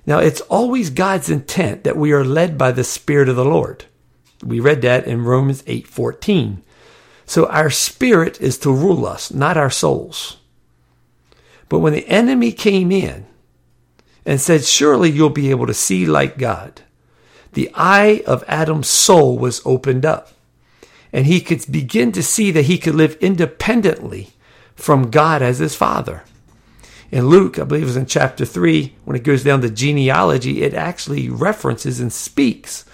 Now, 0.07 0.18
it's 0.18 0.40
always 0.42 0.90
God's 0.90 1.29
intent 1.29 1.85
that 1.85 1.96
we 1.96 2.12
are 2.12 2.25
led 2.25 2.57
by 2.57 2.70
the 2.70 2.85
Spirit 2.85 3.29
of 3.29 3.37
the 3.37 3.44
Lord. 3.44 3.87
We 4.42 4.61
read 4.61 4.83
that 4.83 5.07
in 5.07 5.25
Romans 5.25 5.64
8:14. 5.66 6.62
So 7.27 7.46
our 7.46 7.70
spirit 7.70 8.40
is 8.40 8.57
to 8.59 8.70
rule 8.70 9.05
us, 9.05 9.33
not 9.33 9.57
our 9.57 9.70
souls. 9.70 10.37
But 11.68 11.81
when 11.81 11.92
the 11.92 12.09
enemy 12.09 12.52
came 12.52 12.92
in 12.92 13.26
and 14.24 14.40
said, 14.40 14.64
Surely 14.64 15.11
you'll 15.11 15.31
be 15.31 15.50
able 15.50 15.66
to 15.66 15.74
see 15.74 16.07
like 16.07 16.38
God, 16.38 16.83
the 17.52 17.70
eye 17.74 18.22
of 18.26 18.44
Adam's 18.46 18.88
soul 18.88 19.38
was 19.38 19.62
opened 19.64 20.05
up. 20.05 20.33
And 21.12 21.26
he 21.26 21.40
could 21.40 21.64
begin 21.70 22.12
to 22.12 22.22
see 22.22 22.50
that 22.50 22.66
he 22.66 22.76
could 22.76 22.94
live 22.94 23.16
independently 23.20 24.31
from 24.74 25.11
God 25.11 25.40
as 25.40 25.59
his 25.59 25.74
father. 25.74 26.24
In 27.11 27.29
Luke, 27.29 27.59
I 27.59 27.64
believe 27.64 27.85
it 27.85 27.87
was 27.87 27.96
in 27.96 28.07
chapter 28.07 28.44
3, 28.44 28.94
when 29.05 29.16
it 29.16 29.22
goes 29.22 29.42
down 29.42 29.61
the 29.61 29.70
genealogy, 29.70 30.62
it 30.62 30.74
actually 30.74 31.31
references 31.31 32.00
and 32.00 32.12
speaks 32.12 32.85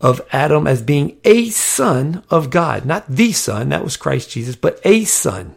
of 0.00 0.20
Adam 0.30 0.66
as 0.66 0.82
being 0.82 1.16
a 1.24 1.48
son 1.50 2.22
of 2.30 2.50
God, 2.50 2.84
not 2.84 3.08
the 3.08 3.32
son, 3.32 3.70
that 3.70 3.82
was 3.82 3.96
Christ 3.96 4.30
Jesus, 4.30 4.54
but 4.54 4.78
a 4.84 5.04
son. 5.04 5.55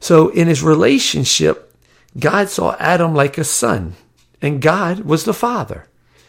So 0.00 0.28
in 0.28 0.48
his 0.48 0.62
relationship, 0.62 1.74
God 2.18 2.48
saw 2.48 2.76
Adam 2.78 3.14
like 3.14 3.38
a 3.38 3.44
son, 3.44 3.94
and 4.40 4.62
God 4.62 5.00
was 5.00 5.24
the 5.24 5.34
father. 5.34 5.86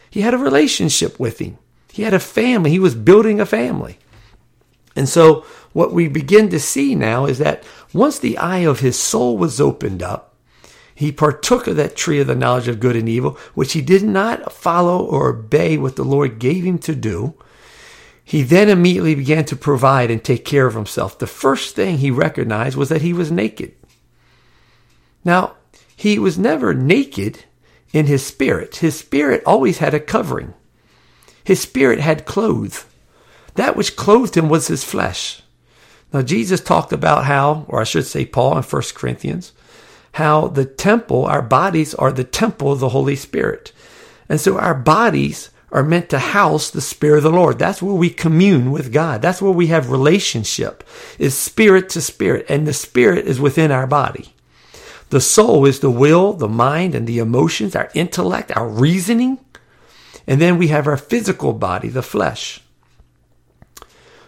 He 0.09 0.21
had 0.21 0.33
a 0.33 0.39
relationship 0.39 1.19
with 1.19 1.39
him. 1.39 1.57
He 1.91 2.03
had 2.03 2.13
a 2.13 2.19
family. 2.19 2.71
He 2.71 2.79
was 2.79 2.95
building 2.95 3.39
a 3.39 3.45
family. 3.45 3.99
And 4.95 5.07
so 5.07 5.45
what 5.73 5.93
we 5.93 6.07
begin 6.07 6.49
to 6.49 6.59
see 6.59 6.95
now 6.95 7.25
is 7.25 7.37
that 7.37 7.63
once 7.93 8.19
the 8.19 8.37
eye 8.37 8.59
of 8.59 8.79
his 8.79 8.97
soul 8.99 9.37
was 9.37 9.61
opened 9.61 10.03
up, 10.03 10.35
he 10.93 11.11
partook 11.11 11.67
of 11.67 11.77
that 11.77 11.95
tree 11.95 12.19
of 12.19 12.27
the 12.27 12.35
knowledge 12.35 12.67
of 12.67 12.81
good 12.81 12.95
and 12.95 13.07
evil, 13.07 13.37
which 13.53 13.73
he 13.73 13.81
did 13.81 14.03
not 14.03 14.51
follow 14.51 15.01
or 15.05 15.29
obey 15.29 15.77
what 15.77 15.95
the 15.95 16.03
Lord 16.03 16.39
gave 16.39 16.65
him 16.65 16.77
to 16.79 16.93
do. 16.93 17.35
He 18.29 18.43
then 18.43 18.69
immediately 18.69 19.15
began 19.15 19.45
to 19.45 19.55
provide 19.55 20.11
and 20.11 20.23
take 20.23 20.45
care 20.45 20.67
of 20.67 20.75
himself. 20.75 21.17
The 21.17 21.25
first 21.25 21.75
thing 21.75 21.97
he 21.97 22.11
recognized 22.11 22.77
was 22.77 22.89
that 22.89 23.01
he 23.01 23.11
was 23.11 23.31
naked. 23.31 23.73
Now, 25.25 25.55
he 25.95 26.19
was 26.19 26.37
never 26.37 26.75
naked 26.75 27.45
in 27.91 28.05
his 28.05 28.23
spirit. 28.23 28.75
His 28.75 28.95
spirit 28.95 29.41
always 29.47 29.79
had 29.79 29.95
a 29.95 29.99
covering. 29.99 30.53
His 31.43 31.59
spirit 31.59 31.99
had 32.01 32.27
clothes. 32.27 32.85
That 33.55 33.75
which 33.75 33.95
clothed 33.95 34.37
him 34.37 34.47
was 34.47 34.67
his 34.67 34.83
flesh. 34.83 35.41
Now, 36.13 36.21
Jesus 36.21 36.61
talked 36.61 36.93
about 36.93 37.25
how, 37.25 37.65
or 37.67 37.81
I 37.81 37.83
should 37.83 38.05
say, 38.05 38.27
Paul 38.27 38.57
in 38.57 38.63
1 38.63 38.81
Corinthians, 38.93 39.53
how 40.11 40.49
the 40.49 40.65
temple, 40.65 41.25
our 41.25 41.41
bodies 41.41 41.95
are 41.95 42.11
the 42.11 42.23
temple 42.23 42.73
of 42.73 42.79
the 42.79 42.89
Holy 42.89 43.15
Spirit. 43.15 43.71
And 44.29 44.39
so 44.39 44.59
our 44.59 44.75
bodies 44.75 45.49
are 45.71 45.83
meant 45.83 46.09
to 46.09 46.19
house 46.19 46.69
the 46.69 46.81
Spirit 46.81 47.17
of 47.17 47.23
the 47.23 47.31
Lord. 47.31 47.59
That's 47.59 47.81
where 47.81 47.93
we 47.93 48.09
commune 48.09 48.71
with 48.71 48.91
God. 48.91 49.21
That's 49.21 49.41
where 49.41 49.51
we 49.51 49.67
have 49.67 49.91
relationship, 49.91 50.83
is 51.17 51.37
spirit 51.37 51.89
to 51.89 52.01
spirit. 52.01 52.45
And 52.49 52.65
the 52.65 52.73
spirit 52.73 53.27
is 53.27 53.39
within 53.39 53.71
our 53.71 53.87
body. 53.87 54.33
The 55.09 55.21
soul 55.21 55.65
is 55.65 55.79
the 55.79 55.89
will, 55.89 56.33
the 56.33 56.47
mind, 56.47 56.93
and 56.95 57.07
the 57.07 57.19
emotions, 57.19 57.75
our 57.75 57.89
intellect, 57.93 58.51
our 58.55 58.67
reasoning. 58.67 59.39
And 60.27 60.39
then 60.39 60.57
we 60.57 60.67
have 60.67 60.87
our 60.87 60.97
physical 60.97 61.53
body, 61.53 61.89
the 61.89 62.03
flesh. 62.03 62.61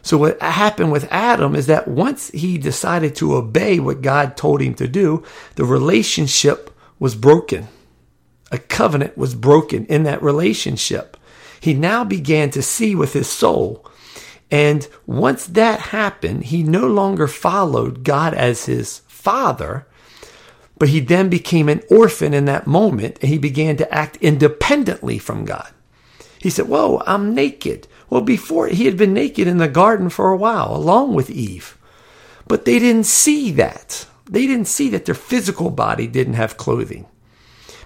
So 0.02 0.18
what 0.18 0.42
happened 0.42 0.92
with 0.92 1.12
Adam 1.12 1.56
is 1.56 1.68
that 1.68 1.88
once 1.88 2.30
he 2.30 2.58
decided 2.58 3.16
to 3.16 3.36
obey 3.36 3.80
what 3.80 4.02
God 4.02 4.36
told 4.36 4.62
him 4.62 4.74
to 4.76 4.88
do, 4.88 5.24
the 5.56 5.66
relationship 5.66 6.76
was 6.98 7.14
broken. 7.14 7.68
A 8.52 8.58
covenant 8.58 9.18
was 9.18 9.36
broken 9.36 9.86
in 9.86 10.04
that 10.04 10.24
relationship. 10.24 11.18
He 11.62 11.76
now 11.76 12.04
began 12.04 12.50
to 12.52 12.62
see 12.64 12.96
with 12.96 13.14
his 13.14 13.30
soul. 13.30 13.86
And 14.50 14.88
once 15.06 15.46
that 15.46 15.80
happened, 15.80 16.46
he 16.46 16.64
no 16.64 16.88
longer 16.88 17.28
followed 17.28 18.04
God 18.04 18.34
as 18.34 18.66
his 18.66 19.00
father, 19.08 19.86
but 20.78 20.90
he 20.90 21.00
then 21.00 21.30
became 21.30 21.70
an 21.70 21.84
orphan 21.90 22.34
in 22.34 22.46
that 22.46 22.66
moment 22.66 23.20
and 23.22 23.30
he 23.30 23.38
began 23.38 23.78
to 23.78 23.94
act 23.94 24.18
independently 24.18 25.20
from 25.20 25.46
God. 25.46 25.70
He 26.40 26.50
said, 26.50 26.68
Whoa, 26.68 27.04
I'm 27.06 27.36
naked. 27.36 27.88
Well, 28.10 28.22
before 28.22 28.68
he 28.68 28.86
had 28.86 28.98
been 28.98 29.14
naked 29.14 29.48
in 29.48 29.60
the 29.60 29.68
garden 29.68 30.10
for 30.10 30.32
a 30.32 30.38
while, 30.38 30.76
along 30.76 31.14
with 31.14 31.30
Eve. 31.30 31.78
But 32.48 32.66
they 32.66 32.80
didn't 32.80 33.06
see 33.06 33.52
that. 33.52 34.08
They 34.26 34.48
didn't 34.48 34.68
see 34.68 34.90
that 34.90 35.06
their 35.06 35.16
physical 35.16 35.70
body 35.70 36.08
didn't 36.08 36.34
have 36.34 36.58
clothing 36.58 37.06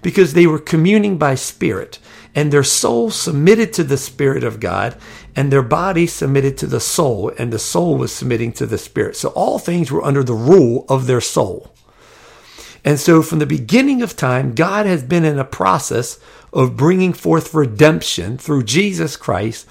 because 0.01 0.33
they 0.33 0.47
were 0.47 0.59
communing 0.59 1.17
by 1.17 1.35
spirit 1.35 1.99
and 2.35 2.51
their 2.51 2.63
soul 2.63 3.09
submitted 3.09 3.71
to 3.73 3.83
the 3.83 3.97
spirit 3.97 4.43
of 4.43 4.59
God 4.59 4.97
and 5.35 5.51
their 5.51 5.63
body 5.63 6.05
submitted 6.05 6.57
to 6.57 6.67
the 6.67 6.81
soul 6.81 7.31
and 7.39 7.51
the 7.51 7.59
soul 7.59 7.97
was 7.97 8.13
submitting 8.13 8.51
to 8.53 8.65
the 8.65 8.77
spirit. 8.77 9.15
So 9.15 9.29
all 9.29 9.57
things 9.57 9.89
were 9.89 10.03
under 10.03 10.23
the 10.23 10.33
rule 10.33 10.85
of 10.89 11.07
their 11.07 11.21
soul. 11.21 11.73
And 12.83 12.99
so 12.99 13.23
from 13.23 13.39
the 13.39 13.47
beginning 13.47 14.01
of 14.01 14.15
time, 14.15 14.53
God 14.53 14.85
has 14.85 15.01
been 15.01 15.25
in 15.25 15.39
a 15.39 15.45
process 15.45 16.19
of 16.53 16.77
bringing 16.77 17.13
forth 17.13 17.53
redemption 17.53 18.37
through 18.37 18.63
Jesus 18.63 19.17
Christ 19.17 19.67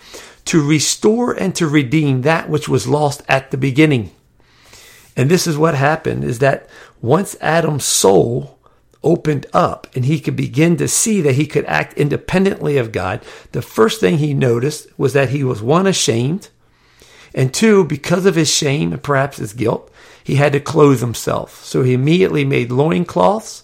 to 0.47 0.67
restore 0.67 1.33
and 1.33 1.55
to 1.55 1.69
redeem 1.69 2.23
that 2.23 2.49
which 2.49 2.69
was 2.69 2.89
lost 2.89 3.23
at 3.29 3.51
the 3.51 3.57
beginning. 3.57 4.11
And 5.17 5.31
this 5.31 5.47
is 5.47 5.57
what 5.57 5.75
happened 5.75 6.25
is 6.25 6.41
that 6.41 6.69
once 7.01 7.37
Adam's 7.41 7.85
soul 7.85 8.54
opened 9.05 9.47
up 9.53 9.87
and 9.95 10.05
he 10.05 10.19
could 10.19 10.35
begin 10.35 10.77
to 10.79 10.89
see 10.89 11.21
that 11.21 11.37
he 11.37 11.47
could 11.47 11.65
act 11.67 11.97
independently 11.99 12.77
of 12.77 12.91
God, 12.91 13.23
the 13.53 13.63
first 13.63 14.01
thing 14.01 14.19
he 14.19 14.35
noticed 14.35 14.89
was 14.99 15.13
that 15.13 15.29
he 15.29 15.45
was 15.45 15.63
one, 15.63 15.87
ashamed, 15.87 16.49
and 17.35 17.53
two, 17.53 17.85
because 17.85 18.27
of 18.27 18.35
his 18.35 18.51
shame 18.51 18.93
and 18.93 19.03
perhaps 19.03 19.37
his 19.39 19.53
guilt, 19.53 19.93
he 20.23 20.37
had 20.37 20.53
to 20.53 20.61
clothe 20.61 21.01
himself. 21.01 21.65
So 21.65 21.83
he 21.83 21.93
immediately 21.93 22.45
made 22.45 22.73
loincloths, 22.73 23.63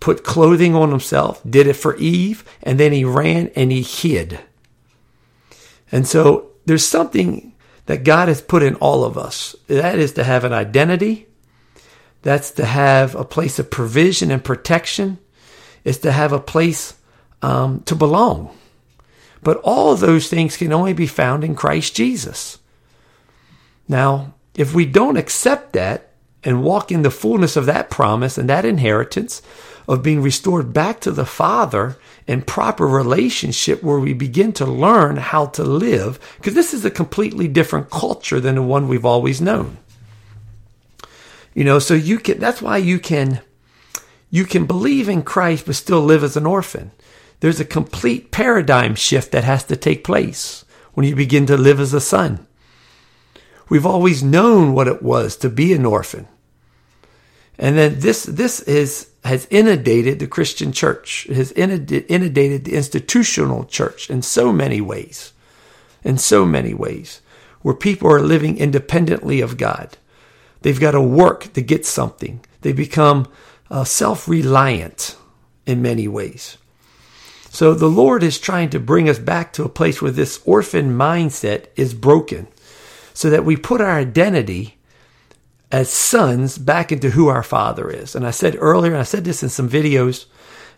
put 0.00 0.24
clothing 0.24 0.74
on 0.74 0.90
himself, 0.90 1.42
did 1.48 1.66
it 1.66 1.74
for 1.74 1.96
Eve, 1.96 2.44
and 2.62 2.78
then 2.80 2.92
he 2.92 3.04
ran 3.04 3.50
and 3.54 3.70
he 3.70 3.82
hid. 3.82 4.40
And 5.90 6.06
so 6.06 6.50
there's 6.66 6.86
something 6.86 7.54
that 7.86 8.04
God 8.04 8.28
has 8.28 8.42
put 8.42 8.62
in 8.62 8.74
all 8.76 9.04
of 9.04 9.16
us. 9.16 9.56
That 9.66 9.98
is 9.98 10.12
to 10.12 10.24
have 10.24 10.44
an 10.44 10.52
identity. 10.52 11.27
That's 12.28 12.50
to 12.50 12.66
have 12.66 13.14
a 13.14 13.24
place 13.24 13.58
of 13.58 13.70
provision 13.70 14.30
and 14.30 14.44
protection. 14.44 15.16
It's 15.82 15.96
to 16.00 16.12
have 16.12 16.30
a 16.30 16.38
place 16.38 16.92
um, 17.40 17.80
to 17.84 17.94
belong. 17.94 18.54
But 19.42 19.56
all 19.64 19.92
of 19.92 20.00
those 20.00 20.28
things 20.28 20.58
can 20.58 20.70
only 20.70 20.92
be 20.92 21.06
found 21.06 21.42
in 21.42 21.54
Christ 21.54 21.96
Jesus. 21.96 22.58
Now, 23.88 24.34
if 24.54 24.74
we 24.74 24.84
don't 24.84 25.16
accept 25.16 25.72
that 25.72 26.10
and 26.44 26.62
walk 26.62 26.92
in 26.92 27.00
the 27.00 27.10
fullness 27.10 27.56
of 27.56 27.64
that 27.64 27.88
promise 27.88 28.36
and 28.36 28.46
that 28.50 28.66
inheritance 28.66 29.40
of 29.88 30.02
being 30.02 30.20
restored 30.20 30.74
back 30.74 31.00
to 31.00 31.10
the 31.10 31.24
Father 31.24 31.96
in 32.26 32.42
proper 32.42 32.86
relationship 32.86 33.82
where 33.82 34.00
we 34.00 34.12
begin 34.12 34.52
to 34.52 34.66
learn 34.66 35.16
how 35.16 35.46
to 35.46 35.64
live, 35.64 36.20
because 36.36 36.52
this 36.52 36.74
is 36.74 36.84
a 36.84 36.90
completely 36.90 37.48
different 37.48 37.88
culture 37.88 38.38
than 38.38 38.56
the 38.56 38.62
one 38.62 38.86
we've 38.86 39.06
always 39.06 39.40
known. 39.40 39.78
You 41.58 41.64
know, 41.64 41.80
so 41.80 41.94
you 41.94 42.20
can, 42.20 42.38
that's 42.38 42.62
why 42.62 42.76
you 42.76 43.00
can, 43.00 43.40
you 44.30 44.44
can 44.44 44.64
believe 44.64 45.08
in 45.08 45.22
Christ 45.22 45.66
but 45.66 45.74
still 45.74 46.00
live 46.00 46.22
as 46.22 46.36
an 46.36 46.46
orphan. 46.46 46.92
There's 47.40 47.58
a 47.58 47.64
complete 47.64 48.30
paradigm 48.30 48.94
shift 48.94 49.32
that 49.32 49.42
has 49.42 49.64
to 49.64 49.74
take 49.74 50.04
place 50.04 50.64
when 50.94 51.04
you 51.04 51.16
begin 51.16 51.46
to 51.46 51.56
live 51.56 51.80
as 51.80 51.92
a 51.92 52.00
son. 52.00 52.46
We've 53.68 53.84
always 53.84 54.22
known 54.22 54.72
what 54.72 54.86
it 54.86 55.02
was 55.02 55.36
to 55.38 55.50
be 55.50 55.72
an 55.72 55.84
orphan. 55.84 56.28
And 57.58 57.76
then 57.76 57.98
this, 57.98 58.22
this 58.22 58.60
is, 58.60 59.08
has 59.24 59.48
inundated 59.50 60.20
the 60.20 60.28
Christian 60.28 60.70
church, 60.70 61.24
has 61.24 61.50
inundated 61.50 62.66
the 62.66 62.76
institutional 62.76 63.64
church 63.64 64.08
in 64.08 64.22
so 64.22 64.52
many 64.52 64.80
ways, 64.80 65.32
in 66.04 66.18
so 66.18 66.46
many 66.46 66.72
ways, 66.72 67.20
where 67.62 67.74
people 67.74 68.08
are 68.12 68.20
living 68.20 68.58
independently 68.58 69.40
of 69.40 69.56
God. 69.56 69.98
They've 70.62 70.80
got 70.80 70.92
to 70.92 71.00
work 71.00 71.52
to 71.52 71.62
get 71.62 71.86
something. 71.86 72.40
They 72.62 72.72
become 72.72 73.28
uh, 73.70 73.84
self 73.84 74.28
reliant 74.28 75.16
in 75.66 75.82
many 75.82 76.08
ways. 76.08 76.58
So 77.50 77.74
the 77.74 77.88
Lord 77.88 78.22
is 78.22 78.38
trying 78.38 78.70
to 78.70 78.80
bring 78.80 79.08
us 79.08 79.18
back 79.18 79.52
to 79.54 79.64
a 79.64 79.68
place 79.68 80.02
where 80.02 80.10
this 80.10 80.40
orphan 80.44 80.96
mindset 80.96 81.66
is 81.76 81.94
broken 81.94 82.46
so 83.14 83.30
that 83.30 83.44
we 83.44 83.56
put 83.56 83.80
our 83.80 83.98
identity 83.98 84.76
as 85.70 85.90
sons 85.90 86.56
back 86.56 86.92
into 86.92 87.10
who 87.10 87.28
our 87.28 87.42
father 87.42 87.90
is. 87.90 88.14
And 88.14 88.26
I 88.26 88.30
said 88.30 88.56
earlier, 88.58 88.92
and 88.92 89.00
I 89.00 89.04
said 89.04 89.24
this 89.24 89.42
in 89.42 89.48
some 89.48 89.68
videos, 89.68 90.26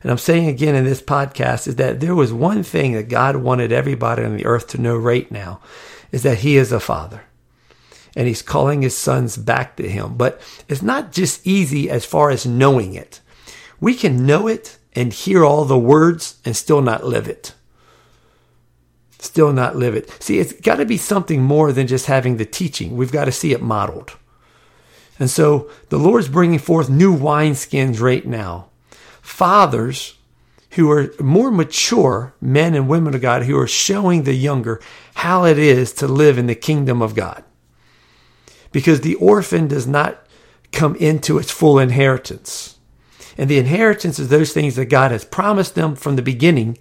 and 0.03 0.11
I'm 0.11 0.19
saying 0.19 0.49
again 0.49 0.75
in 0.75 0.85
this 0.85 1.03
podcast, 1.03 1.69
is 1.69 1.77
that 1.77 2.01
there 2.01 2.15
was 2.15 2.33
one 2.33 2.63
thing 2.63 2.93
that 2.93 3.09
God 3.09 3.37
wanted 3.37 3.73
everybody 3.73 4.25
on 4.25 4.37
the 4.37 4.47
earth 4.47 4.69
to 4.69 4.81
know 4.81 4.97
right 4.97 5.31
now 5.31 5.61
is 6.13 6.23
that 6.23 6.39
He 6.39 6.57
is 6.57 6.73
a 6.73 6.81
father. 6.81 7.25
And 8.17 8.27
He's 8.27 8.43
calling 8.43 8.83
His 8.83 8.97
sons 8.97 9.37
back 9.37 9.77
to 9.77 9.89
Him. 9.89 10.17
But 10.17 10.41
it's 10.69 10.83
not 10.83 11.13
just 11.13 11.47
easy 11.47 11.89
as 11.91 12.05
far 12.05 12.31
as 12.31 12.47
knowing 12.47 12.95
it. 12.95 13.21
We 13.81 13.95
can 13.95 14.27
know 14.27 14.47
it 14.47 14.79
and 14.95 15.13
hear 15.13 15.45
all 15.45 15.65
the 15.65 15.79
words 15.79 16.39
and 16.45 16.57
still 16.57 16.83
not 16.83 17.05
live 17.05 17.29
it. 17.29 17.55
Still 19.19 19.53
not 19.53 19.77
live 19.77 19.95
it. 19.95 20.11
See, 20.23 20.39
it's 20.39 20.53
got 20.53 20.77
to 20.77 20.87
be 20.87 20.97
something 20.97 21.43
more 21.43 21.73
than 21.73 21.87
just 21.87 22.07
having 22.07 22.37
the 22.37 22.47
teaching. 22.47 22.97
We've 22.97 23.13
got 23.13 23.27
to 23.27 23.33
see 23.33 23.53
it 23.53 23.63
modeled. 23.63 24.17
And 25.19 25.29
so 25.29 25.71
the 25.91 25.99
Lord's 25.99 26.29
bringing 26.29 26.59
forth 26.59 26.89
new 26.89 27.15
wineskins 27.15 28.01
right 28.01 28.27
now. 28.27 28.71
Fathers 29.21 30.17
who 30.71 30.91
are 30.91 31.13
more 31.21 31.51
mature 31.51 32.33
men 32.41 32.75
and 32.75 32.89
women 32.89 33.15
of 33.15 33.21
God 33.21 33.43
who 33.43 33.59
are 33.59 33.67
showing 33.67 34.23
the 34.23 34.35
younger 34.35 34.81
how 35.15 35.45
it 35.45 35.59
is 35.59 35.93
to 35.95 36.09
live 36.09 36.39
in 36.39 36.47
the 36.47 36.55
kingdom 36.55 37.03
of 37.03 37.15
God. 37.15 37.45
Because 38.73 39.01
the 39.01 39.17
orphan 39.17 39.69
does 39.69 39.87
not 39.87 40.27
come 40.73 40.95
into 40.97 41.39
its 41.39 41.51
full 41.51 41.79
inheritance. 41.79 42.79
And 43.37 43.49
the 43.49 43.59
inheritance 43.59 44.19
is 44.19 44.29
those 44.29 44.53
things 44.53 44.77
that 44.77 44.87
God 44.87 45.11
has 45.11 45.25
promised 45.25 45.75
them 45.75 45.97
from 45.97 46.17
the 46.17 46.23
beginning 46.23 46.79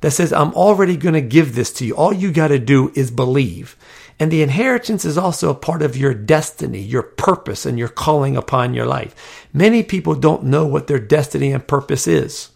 that 0.00 0.12
says, 0.12 0.32
I'm 0.32 0.54
already 0.54 0.96
going 0.96 1.14
to 1.14 1.20
give 1.20 1.54
this 1.54 1.72
to 1.74 1.84
you. 1.84 1.94
All 1.94 2.12
you 2.12 2.32
got 2.32 2.48
to 2.48 2.58
do 2.58 2.92
is 2.94 3.10
believe. 3.10 3.76
And 4.20 4.30
the 4.30 4.42
inheritance 4.42 5.04
is 5.04 5.16
also 5.16 5.50
a 5.50 5.54
part 5.54 5.82
of 5.82 5.96
your 5.96 6.14
destiny, 6.14 6.80
your 6.80 7.02
purpose, 7.02 7.64
and 7.64 7.78
your 7.78 7.88
calling 7.88 8.36
upon 8.36 8.74
your 8.74 8.86
life. 8.86 9.46
Many 9.52 9.82
people 9.82 10.14
don't 10.14 10.44
know 10.44 10.66
what 10.66 10.86
their 10.86 10.98
destiny 10.98 11.52
and 11.52 11.66
purpose 11.66 12.08
is. 12.08 12.50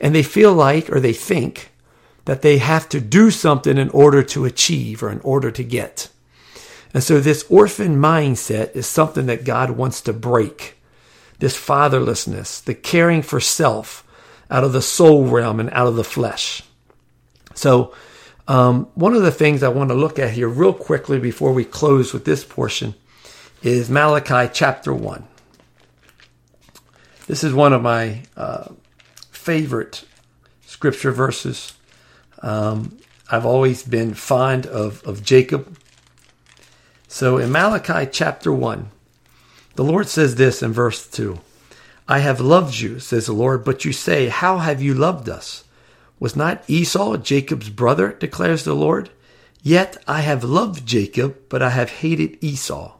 And 0.00 0.14
they 0.14 0.22
feel 0.22 0.52
like, 0.52 0.90
or 0.90 1.00
they 1.00 1.12
think, 1.14 1.70
that 2.26 2.42
they 2.42 2.58
have 2.58 2.88
to 2.90 3.00
do 3.00 3.30
something 3.30 3.78
in 3.78 3.88
order 3.90 4.22
to 4.22 4.44
achieve 4.44 5.02
or 5.02 5.10
in 5.10 5.20
order 5.20 5.50
to 5.50 5.64
get. 5.64 6.08
And 6.92 7.02
so 7.02 7.20
this 7.20 7.44
orphan 7.48 7.96
mindset 7.96 8.74
is 8.74 8.86
something 8.86 9.26
that 9.26 9.44
God 9.44 9.70
wants 9.70 10.00
to 10.02 10.12
break. 10.12 10.76
This 11.38 11.56
fatherlessness, 11.56 12.62
the 12.62 12.74
caring 12.74 13.22
for 13.22 13.40
self 13.40 14.06
out 14.50 14.64
of 14.64 14.72
the 14.72 14.82
soul 14.82 15.26
realm 15.26 15.60
and 15.60 15.70
out 15.70 15.86
of 15.86 15.96
the 15.96 16.04
flesh. 16.04 16.62
So, 17.54 17.94
um, 18.48 18.88
one 18.94 19.14
of 19.14 19.22
the 19.22 19.30
things 19.30 19.62
I 19.62 19.68
want 19.68 19.90
to 19.90 19.94
look 19.94 20.18
at 20.18 20.32
here, 20.32 20.48
real 20.48 20.72
quickly, 20.72 21.20
before 21.20 21.52
we 21.52 21.64
close 21.64 22.12
with 22.12 22.24
this 22.24 22.44
portion, 22.44 22.94
is 23.62 23.88
Malachi 23.88 24.50
chapter 24.52 24.92
1. 24.92 25.24
This 27.26 27.44
is 27.44 27.54
one 27.54 27.72
of 27.72 27.80
my 27.80 28.22
uh, 28.36 28.68
favorite 29.30 30.04
scripture 30.66 31.12
verses. 31.12 31.74
Um, 32.42 32.98
I've 33.30 33.46
always 33.46 33.84
been 33.84 34.14
fond 34.14 34.66
of, 34.66 35.02
of 35.04 35.22
Jacob. 35.22 35.78
So 37.12 37.38
in 37.38 37.50
Malachi 37.50 38.08
chapter 38.10 38.52
1, 38.52 38.88
the 39.74 39.82
Lord 39.82 40.06
says 40.06 40.36
this 40.36 40.62
in 40.62 40.72
verse 40.72 41.04
2 41.08 41.40
I 42.06 42.20
have 42.20 42.40
loved 42.40 42.78
you, 42.78 43.00
says 43.00 43.26
the 43.26 43.32
Lord, 43.32 43.64
but 43.64 43.84
you 43.84 43.92
say, 43.92 44.28
How 44.28 44.58
have 44.58 44.80
you 44.80 44.94
loved 44.94 45.28
us? 45.28 45.64
Was 46.20 46.36
not 46.36 46.62
Esau 46.68 47.16
Jacob's 47.16 47.68
brother, 47.68 48.12
declares 48.12 48.62
the 48.62 48.74
Lord? 48.74 49.10
Yet 49.60 50.00
I 50.06 50.20
have 50.20 50.44
loved 50.44 50.86
Jacob, 50.86 51.36
but 51.48 51.62
I 51.62 51.70
have 51.70 51.90
hated 51.90 52.38
Esau. 52.40 52.94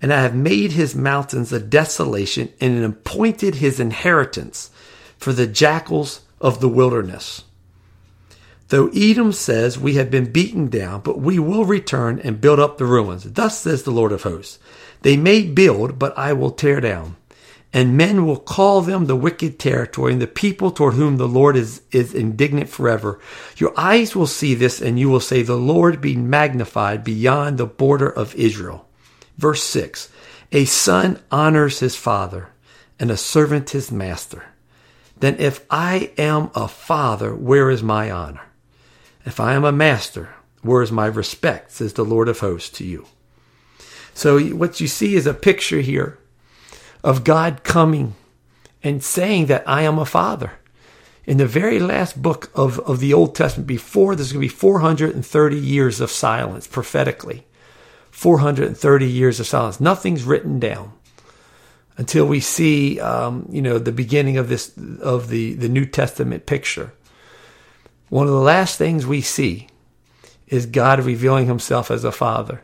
And 0.00 0.14
I 0.14 0.22
have 0.22 0.34
made 0.34 0.72
his 0.72 0.94
mountains 0.94 1.52
a 1.52 1.60
desolation 1.60 2.48
and 2.58 2.82
appointed 2.82 3.56
his 3.56 3.78
inheritance 3.78 4.70
for 5.18 5.34
the 5.34 5.46
jackals 5.46 6.22
of 6.40 6.60
the 6.60 6.70
wilderness. 6.70 7.44
Though 8.72 8.88
Edom 8.96 9.32
says, 9.32 9.78
We 9.78 9.96
have 9.96 10.10
been 10.10 10.32
beaten 10.32 10.68
down, 10.68 11.02
but 11.02 11.20
we 11.20 11.38
will 11.38 11.66
return 11.66 12.18
and 12.24 12.40
build 12.40 12.58
up 12.58 12.78
the 12.78 12.86
ruins. 12.86 13.24
Thus 13.24 13.60
says 13.60 13.82
the 13.82 13.90
Lord 13.90 14.12
of 14.12 14.22
hosts. 14.22 14.58
They 15.02 15.18
may 15.18 15.42
build, 15.42 15.98
but 15.98 16.16
I 16.16 16.32
will 16.32 16.52
tear 16.52 16.80
down 16.80 17.16
and 17.70 17.98
men 17.98 18.24
will 18.24 18.38
call 18.38 18.80
them 18.80 19.04
the 19.04 19.16
wicked 19.16 19.58
territory 19.58 20.14
and 20.14 20.22
the 20.22 20.26
people 20.26 20.70
toward 20.70 20.94
whom 20.94 21.18
the 21.18 21.28
Lord 21.28 21.54
is, 21.54 21.82
is 21.90 22.14
indignant 22.14 22.70
forever. 22.70 23.20
Your 23.58 23.78
eyes 23.78 24.16
will 24.16 24.26
see 24.26 24.54
this 24.54 24.80
and 24.80 24.98
you 24.98 25.10
will 25.10 25.20
say, 25.20 25.42
the 25.42 25.54
Lord 25.54 26.00
be 26.00 26.16
magnified 26.16 27.04
beyond 27.04 27.58
the 27.58 27.66
border 27.66 28.08
of 28.08 28.34
Israel. 28.36 28.88
Verse 29.36 29.62
six, 29.62 30.10
a 30.50 30.64
son 30.64 31.20
honors 31.30 31.80
his 31.80 31.94
father 31.94 32.48
and 32.98 33.10
a 33.10 33.18
servant 33.18 33.68
his 33.68 33.92
master. 33.92 34.46
Then 35.18 35.36
if 35.38 35.66
I 35.70 36.12
am 36.16 36.50
a 36.54 36.68
father, 36.68 37.34
where 37.34 37.68
is 37.68 37.82
my 37.82 38.10
honor? 38.10 38.40
If 39.24 39.38
I 39.40 39.54
am 39.54 39.64
a 39.64 39.72
master, 39.72 40.34
where 40.62 40.82
is 40.82 40.92
my 40.92 41.06
respect? 41.06 41.72
Says 41.72 41.92
the 41.92 42.04
Lord 42.04 42.28
of 42.28 42.40
hosts 42.40 42.70
to 42.78 42.84
you. 42.84 43.06
So 44.14 44.40
what 44.40 44.80
you 44.80 44.88
see 44.88 45.14
is 45.14 45.26
a 45.26 45.34
picture 45.34 45.80
here 45.80 46.18
of 47.02 47.24
God 47.24 47.64
coming 47.64 48.14
and 48.82 49.02
saying 49.02 49.46
that 49.46 49.68
I 49.68 49.82
am 49.82 49.98
a 49.98 50.04
father. 50.04 50.52
In 51.24 51.36
the 51.36 51.46
very 51.46 51.78
last 51.78 52.20
book 52.20 52.50
of, 52.54 52.80
of 52.80 52.98
the 52.98 53.14
Old 53.14 53.34
Testament, 53.34 53.68
before 53.68 54.16
there's 54.16 54.32
going 54.32 54.40
to 54.40 54.48
be 54.48 54.54
430 54.54 55.56
years 55.56 56.00
of 56.00 56.10
silence 56.10 56.66
prophetically. 56.66 57.46
430 58.10 59.06
years 59.06 59.40
of 59.40 59.46
silence. 59.46 59.80
Nothing's 59.80 60.24
written 60.24 60.58
down 60.58 60.92
until 61.96 62.26
we 62.26 62.40
see, 62.40 63.00
um, 63.00 63.48
you 63.50 63.62
know, 63.62 63.78
the 63.78 63.92
beginning 63.92 64.36
of 64.36 64.48
this 64.48 64.72
of 65.00 65.28
the 65.28 65.54
the 65.54 65.68
New 65.68 65.86
Testament 65.86 66.46
picture. 66.46 66.92
One 68.12 68.26
of 68.26 68.34
the 68.34 68.40
last 68.40 68.76
things 68.76 69.06
we 69.06 69.22
see 69.22 69.68
is 70.46 70.66
God 70.66 71.02
revealing 71.02 71.46
Himself 71.46 71.90
as 71.90 72.04
a 72.04 72.12
father, 72.12 72.60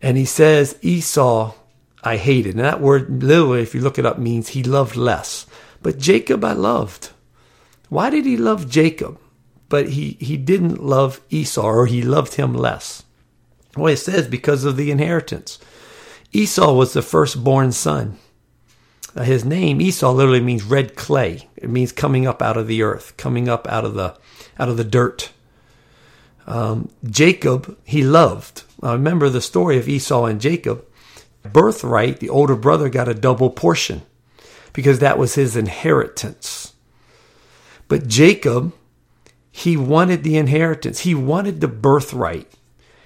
and 0.00 0.16
He 0.16 0.24
says 0.24 0.78
Esau 0.80 1.52
I 2.02 2.16
hated. 2.16 2.54
And 2.54 2.64
that 2.64 2.80
word, 2.80 3.22
literally, 3.22 3.60
if 3.60 3.74
you 3.74 3.82
look 3.82 3.98
it 3.98 4.06
up, 4.06 4.18
means 4.18 4.48
he 4.48 4.62
loved 4.62 4.96
less. 4.96 5.44
But 5.82 5.98
Jacob 5.98 6.42
I 6.42 6.54
loved. 6.54 7.10
Why 7.90 8.08
did 8.08 8.24
he 8.24 8.38
love 8.38 8.70
Jacob? 8.70 9.20
But 9.68 9.90
he, 9.90 10.16
he 10.20 10.38
didn't 10.38 10.82
love 10.82 11.20
Esau, 11.28 11.66
or 11.66 11.84
he 11.84 12.00
loved 12.00 12.36
him 12.36 12.54
less. 12.54 13.02
Well, 13.76 13.92
it 13.92 13.98
says 13.98 14.26
because 14.26 14.64
of 14.64 14.78
the 14.78 14.90
inheritance. 14.90 15.58
Esau 16.32 16.72
was 16.72 16.94
the 16.94 17.02
firstborn 17.02 17.72
son. 17.72 18.16
Uh, 19.16 19.22
his 19.22 19.44
name 19.44 19.80
Esau 19.80 20.12
literally 20.12 20.40
means 20.40 20.62
red 20.62 20.94
clay. 20.94 21.48
It 21.56 21.70
means 21.70 21.90
coming 21.90 22.26
up 22.26 22.42
out 22.42 22.56
of 22.56 22.66
the 22.66 22.82
earth, 22.82 23.16
coming 23.16 23.48
up 23.48 23.66
out 23.68 23.84
of 23.84 23.94
the 23.94 24.16
out 24.58 24.68
of 24.68 24.76
the 24.76 24.84
dirt. 24.84 25.30
Um, 26.46 26.90
Jacob 27.04 27.78
he 27.84 28.02
loved. 28.02 28.62
I 28.82 28.92
remember 28.92 29.28
the 29.28 29.40
story 29.40 29.78
of 29.78 29.88
Esau 29.88 30.26
and 30.26 30.40
Jacob 30.40 30.84
birthright, 31.46 32.20
the 32.20 32.28
older 32.28 32.56
brother 32.56 32.88
got 32.88 33.08
a 33.08 33.14
double 33.14 33.50
portion 33.50 34.02
because 34.72 34.98
that 34.98 35.18
was 35.18 35.34
his 35.34 35.56
inheritance. 35.56 36.74
But 37.88 38.08
Jacob, 38.08 38.74
he 39.50 39.76
wanted 39.76 40.22
the 40.22 40.36
inheritance. 40.36 41.00
He 41.00 41.14
wanted 41.14 41.60
the 41.60 41.68
birthright. 41.68 42.52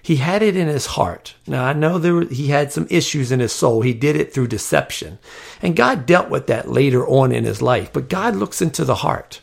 He 0.02 0.16
had 0.16 0.42
it 0.42 0.56
in 0.56 0.68
his 0.68 0.86
heart. 0.86 1.34
Now 1.46 1.64
I 1.64 1.72
know 1.72 1.98
there 1.98 2.14
were, 2.14 2.24
he 2.24 2.48
had 2.48 2.72
some 2.72 2.86
issues 2.90 3.30
in 3.30 3.40
his 3.40 3.52
soul. 3.52 3.82
He 3.82 3.92
did 3.92 4.16
it 4.16 4.32
through 4.32 4.48
deception. 4.48 5.18
And 5.60 5.76
God 5.76 6.06
dealt 6.06 6.30
with 6.30 6.46
that 6.46 6.70
later 6.70 7.06
on 7.06 7.32
in 7.32 7.44
his 7.44 7.60
life. 7.60 7.92
But 7.92 8.08
God 8.08 8.34
looks 8.34 8.62
into 8.62 8.84
the 8.84 8.96
heart. 8.96 9.40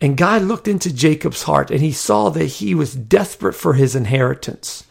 And 0.00 0.16
God 0.16 0.42
looked 0.42 0.68
into 0.68 0.92
Jacob's 0.92 1.44
heart 1.44 1.70
and 1.70 1.80
he 1.80 1.92
saw 1.92 2.28
that 2.30 2.46
he 2.46 2.74
was 2.74 2.94
desperate 2.94 3.54
for 3.54 3.74
his 3.74 3.94
inheritance. 3.94 4.84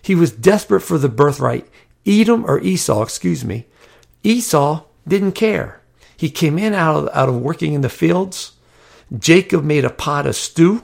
He 0.00 0.14
was 0.14 0.32
desperate 0.32 0.80
for 0.80 0.98
the 0.98 1.08
birthright. 1.08 1.68
Edom 2.04 2.44
or 2.44 2.60
Esau, 2.60 3.02
excuse 3.02 3.44
me, 3.44 3.66
Esau 4.24 4.84
didn't 5.06 5.32
care. 5.32 5.80
He 6.16 6.30
came 6.30 6.58
in 6.58 6.74
out 6.74 6.96
of, 6.96 7.08
out 7.12 7.28
of 7.28 7.36
working 7.36 7.72
in 7.74 7.80
the 7.80 7.88
fields. 7.88 8.52
Jacob 9.16 9.64
made 9.64 9.84
a 9.84 9.90
pot 9.90 10.26
of 10.26 10.36
stew. 10.36 10.82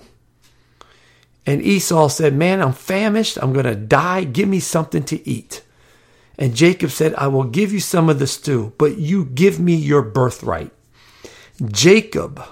And 1.48 1.62
Esau 1.62 2.08
said, 2.08 2.34
Man, 2.34 2.60
I'm 2.60 2.74
famished. 2.74 3.38
I'm 3.40 3.54
going 3.54 3.64
to 3.64 3.74
die. 3.74 4.24
Give 4.24 4.46
me 4.46 4.60
something 4.60 5.02
to 5.04 5.26
eat. 5.26 5.62
And 6.38 6.54
Jacob 6.54 6.90
said, 6.90 7.14
I 7.14 7.28
will 7.28 7.44
give 7.44 7.72
you 7.72 7.80
some 7.80 8.10
of 8.10 8.18
the 8.18 8.26
stew, 8.26 8.74
but 8.76 8.98
you 8.98 9.24
give 9.24 9.58
me 9.58 9.74
your 9.74 10.02
birthright. 10.02 10.70
Jacob 11.72 12.44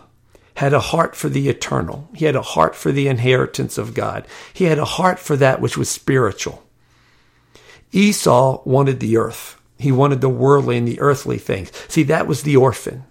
had 0.54 0.72
a 0.72 0.80
heart 0.80 1.14
for 1.14 1.28
the 1.28 1.50
eternal. 1.50 2.08
He 2.14 2.24
had 2.24 2.36
a 2.36 2.40
heart 2.40 2.74
for 2.74 2.90
the 2.90 3.06
inheritance 3.06 3.76
of 3.76 3.92
God. 3.92 4.26
He 4.54 4.64
had 4.64 4.78
a 4.78 4.86
heart 4.86 5.18
for 5.18 5.36
that 5.36 5.60
which 5.60 5.76
was 5.76 5.90
spiritual. 5.90 6.64
Esau 7.92 8.62
wanted 8.64 9.00
the 9.00 9.18
earth. 9.18 9.60
He 9.78 9.92
wanted 9.92 10.22
the 10.22 10.30
worldly 10.30 10.78
and 10.78 10.88
the 10.88 11.00
earthly 11.00 11.36
things. 11.36 11.70
See, 11.86 12.04
that 12.04 12.26
was 12.26 12.44
the 12.44 12.56
orphan. 12.56 13.04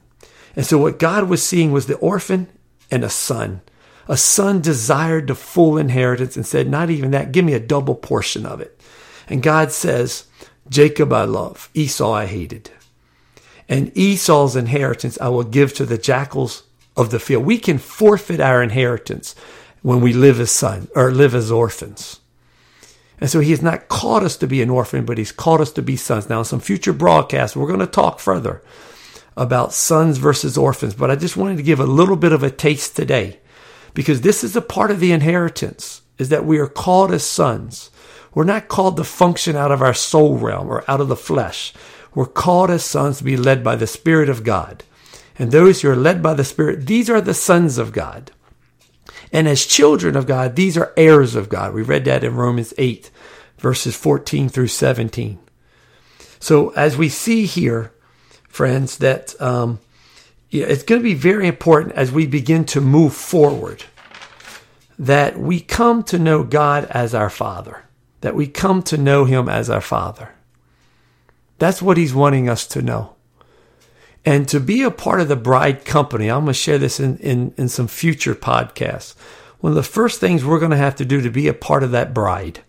And 0.56 0.66
so 0.66 0.80
what 0.80 0.98
God 0.98 1.30
was 1.30 1.44
seeing 1.44 1.72
was 1.72 1.86
the 1.86 1.98
orphan 1.98 2.48
and 2.90 3.04
a 3.04 3.10
son. 3.12 3.62
A 4.08 4.18
son 4.18 4.62
desired 4.62 5.28
the 5.28 5.36
full 5.36 5.78
inheritance 5.78 6.36
and 6.36 6.46
said, 6.46 6.70
Not 6.70 6.90
even 6.90 7.12
that, 7.12 7.32
give 7.32 7.46
me 7.46 7.54
a 7.54 7.60
double 7.60 7.96
portion 7.96 8.46
of 8.46 8.62
it. 8.62 8.80
And 9.28 9.42
God 9.42 9.72
says, 9.72 10.26
Jacob 10.70 11.12
I 11.12 11.26
love, 11.26 11.70
Esau 11.74 12.12
I 12.12 12.26
hated. 12.26 12.72
And 13.68 13.96
Esau's 13.98 14.56
inheritance 14.56 15.18
I 15.20 15.30
will 15.30 15.44
give 15.44 15.74
to 15.74 15.86
the 15.86 15.98
jackals 15.98 16.64
of 16.96 17.10
the 17.10 17.20
field. 17.20 17.46
We 17.46 17.58
can 17.58 17.78
forfeit 17.78 18.40
our 18.40 18.62
inheritance 18.62 19.36
when 19.82 20.02
we 20.02 20.14
live 20.14 20.40
as 20.40 20.52
sons 20.52 20.90
or 20.96 21.12
live 21.12 21.34
as 21.34 21.52
orphans. 21.52 22.20
And 23.20 23.30
so 23.30 23.40
he 23.40 23.52
has 23.52 23.62
not 23.62 23.88
called 23.88 24.24
us 24.24 24.38
to 24.38 24.48
be 24.48 24.62
an 24.62 24.70
orphan, 24.70 25.06
but 25.06 25.18
he's 25.18 25.32
called 25.32 25.62
us 25.62 25.72
to 25.74 25.82
be 25.82 25.96
sons. 25.96 26.30
Now, 26.30 26.40
in 26.40 26.46
some 26.46 26.60
future 26.60 26.94
broadcasts, 26.94 27.56
we're 27.56 27.68
going 27.68 27.80
to 27.80 27.88
talk 27.88 28.20
further 28.20 28.62
about 29.38 29.74
sons 29.74 30.18
versus 30.18 30.58
orphans, 30.58 30.94
but 30.94 31.10
I 31.10 31.16
just 31.16 31.38
wanted 31.38 31.58
to 31.58 31.64
give 31.64 31.80
a 31.80 31.86
little 31.86 32.16
bit 32.16 32.34
of 32.34 32.44
a 32.44 32.52
taste 32.52 32.96
today 32.96 33.40
because 33.96 34.22
this 34.22 34.44
is 34.44 34.56
a 34.56 34.62
part 34.62 34.92
of 34.92 35.00
the 35.00 35.12
inheritance 35.12 36.04
is 36.20 36.30
that 36.30 36.46
we 36.46 36.60
are 36.60 36.68
called 36.68 37.12
as 37.12 37.24
sons. 37.24 37.90
We're 38.34 38.44
not 38.44 38.68
called 38.68 38.98
to 38.98 39.04
function 39.04 39.56
out 39.56 39.72
of 39.72 39.82
our 39.82 39.94
soul 39.94 40.38
realm 40.38 40.70
or 40.70 40.84
out 40.88 41.02
of 41.02 41.08
the 41.08 41.16
flesh. 41.16 41.74
We're 42.14 42.26
called 42.26 42.70
as 42.70 42.84
sons 42.84 43.18
to 43.18 43.24
be 43.24 43.38
led 43.38 43.64
by 43.64 43.78
the 43.78 43.88
Spirit 43.88 44.30
of 44.30 44.44
God. 44.44 44.84
And 45.40 45.52
those 45.52 45.82
who 45.82 45.90
are 45.90 45.96
led 45.96 46.22
by 46.22 46.34
the 46.34 46.44
Spirit, 46.44 46.86
these 46.86 47.10
are 47.10 47.22
the 47.22 47.34
sons 47.34 47.78
of 47.78 47.94
God. 47.94 48.32
And 49.32 49.48
as 49.48 49.66
children 49.66 50.16
of 50.16 50.28
God, 50.28 50.56
these 50.56 50.78
are 50.78 50.94
heirs 50.96 51.36
of 51.36 51.50
God. 51.50 51.74
We 51.74 51.82
read 51.82 52.06
that 52.06 52.24
in 52.24 52.36
Romans 52.36 52.74
8, 52.78 53.10
verses 53.58 53.96
14 53.96 54.50
through 54.50 54.68
17. 54.68 55.40
So 56.40 56.70
as 56.70 56.98
we 56.98 57.10
see 57.10 57.46
here, 57.46 57.94
friends, 58.50 58.98
that, 58.98 59.40
um, 59.42 59.80
it's 60.62 60.84
going 60.84 61.02
to 61.02 61.04
be 61.04 61.14
very 61.14 61.48
important 61.48 61.96
as 61.96 62.12
we 62.12 62.28
begin 62.28 62.66
to 62.66 62.82
move 62.82 63.14
forward 63.14 63.84
that 64.98 65.38
we 65.38 65.60
come 65.60 66.04
to 66.04 66.20
know 66.20 66.44
God 66.44 66.86
as 66.86 67.14
our 67.14 67.30
Father, 67.30 67.84
that 68.22 68.36
we 68.36 68.48
come 68.48 68.82
to 68.84 68.98
know 68.98 69.26
Him 69.26 69.50
as 69.50 69.70
our 69.70 69.82
Father. 69.82 70.34
That's 71.58 71.82
what 71.82 71.98
He's 71.98 72.14
wanting 72.14 72.50
us 72.50 72.66
to 72.68 72.82
know. 72.82 73.16
And 74.24 74.48
to 74.50 74.60
be 74.60 74.82
a 74.82 74.92
part 74.92 75.22
of 75.22 75.28
the 75.28 75.36
bride 75.36 75.86
company, 75.86 76.30
I'm 76.30 76.46
going 76.46 76.48
to 76.48 76.54
share 76.54 76.78
this 76.78 77.00
in, 77.00 77.18
in, 77.20 77.54
in 77.58 77.70
some 77.70 77.88
future 77.88 78.34
podcasts. 78.34 79.16
One 79.60 79.72
of 79.72 79.76
the 79.76 79.84
first 79.84 80.20
things 80.20 80.44
we're 80.44 80.60
going 80.60 80.72
to 80.72 80.78
have 80.78 80.96
to 80.96 81.06
do 81.06 81.22
to 81.22 81.30
be 81.30 81.48
a 81.48 81.54
part 81.54 81.84
of 81.84 81.92
that 81.92 82.14
bride 82.14 82.62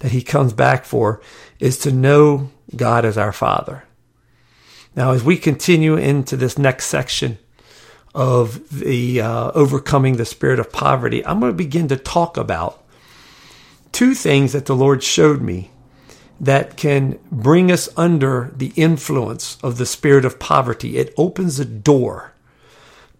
that 0.00 0.12
He 0.12 0.22
comes 0.22 0.52
back 0.52 0.84
for 0.84 1.20
is 1.60 1.78
to 1.78 1.92
know 1.92 2.50
God 2.74 3.04
as 3.04 3.16
our 3.16 3.32
Father. 3.32 3.84
Now, 4.96 5.12
as 5.12 5.24
we 5.24 5.36
continue 5.36 5.96
into 5.96 6.36
this 6.36 6.56
next 6.58 6.86
section 6.86 7.38
of 8.14 8.68
the 8.70 9.20
uh, 9.20 9.50
overcoming 9.52 10.16
the 10.16 10.24
spirit 10.24 10.60
of 10.60 10.72
poverty, 10.72 11.24
I'm 11.26 11.40
going 11.40 11.52
to 11.52 11.56
begin 11.56 11.88
to 11.88 11.96
talk 11.96 12.36
about 12.36 12.84
two 13.90 14.14
things 14.14 14.52
that 14.52 14.66
the 14.66 14.76
Lord 14.76 15.02
showed 15.02 15.40
me 15.40 15.70
that 16.40 16.76
can 16.76 17.18
bring 17.30 17.70
us 17.70 17.88
under 17.96 18.52
the 18.56 18.72
influence 18.76 19.58
of 19.62 19.78
the 19.78 19.86
spirit 19.86 20.24
of 20.24 20.38
poverty. 20.38 20.96
It 20.96 21.14
opens 21.16 21.58
a 21.58 21.64
door 21.64 22.32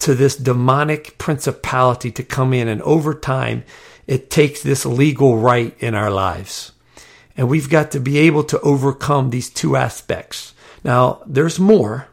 to 0.01 0.15
this 0.15 0.37
demonic 0.37 1.17
principality 1.19 2.11
to 2.13 2.23
come 2.23 2.53
in, 2.53 2.69
and 2.69 2.83
over 2.83 3.15
time, 3.15 3.65
it 4.07 4.31
takes 4.31 4.63
this 4.63 4.85
legal 4.85 5.39
right 5.39 5.75
in 5.81 5.95
our 5.95 6.11
lives. 6.11 6.73
And 7.37 7.49
we've 7.49 7.71
got 7.71 7.91
to 7.93 8.01
be 8.01 8.19
able 8.19 8.45
to 8.45 8.61
overcome 8.61 9.31
these 9.31 9.51
two 9.51 9.77
aspects. 9.77 10.54
Now, 10.85 11.23
there's 11.27 11.59
more. 11.59 12.09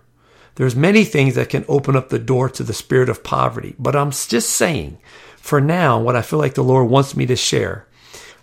There's 0.56 0.76
many 0.76 1.04
things 1.04 1.36
that 1.36 1.50
can 1.50 1.66
open 1.68 1.96
up 1.96 2.10
the 2.10 2.20
door 2.20 2.50
to 2.50 2.64
the 2.64 2.74
spirit 2.74 3.10
of 3.10 3.24
poverty. 3.24 3.76
But 3.78 3.96
I'm 3.96 4.12
just 4.12 4.50
saying, 4.50 4.98
for 5.36 5.62
now, 5.62 6.00
what 6.00 6.16
I 6.16 6.22
feel 6.22 6.40
like 6.40 6.56
the 6.56 6.64
Lord 6.64 6.90
wants 6.90 7.16
me 7.16 7.26
to 7.28 7.36
share, 7.36 7.88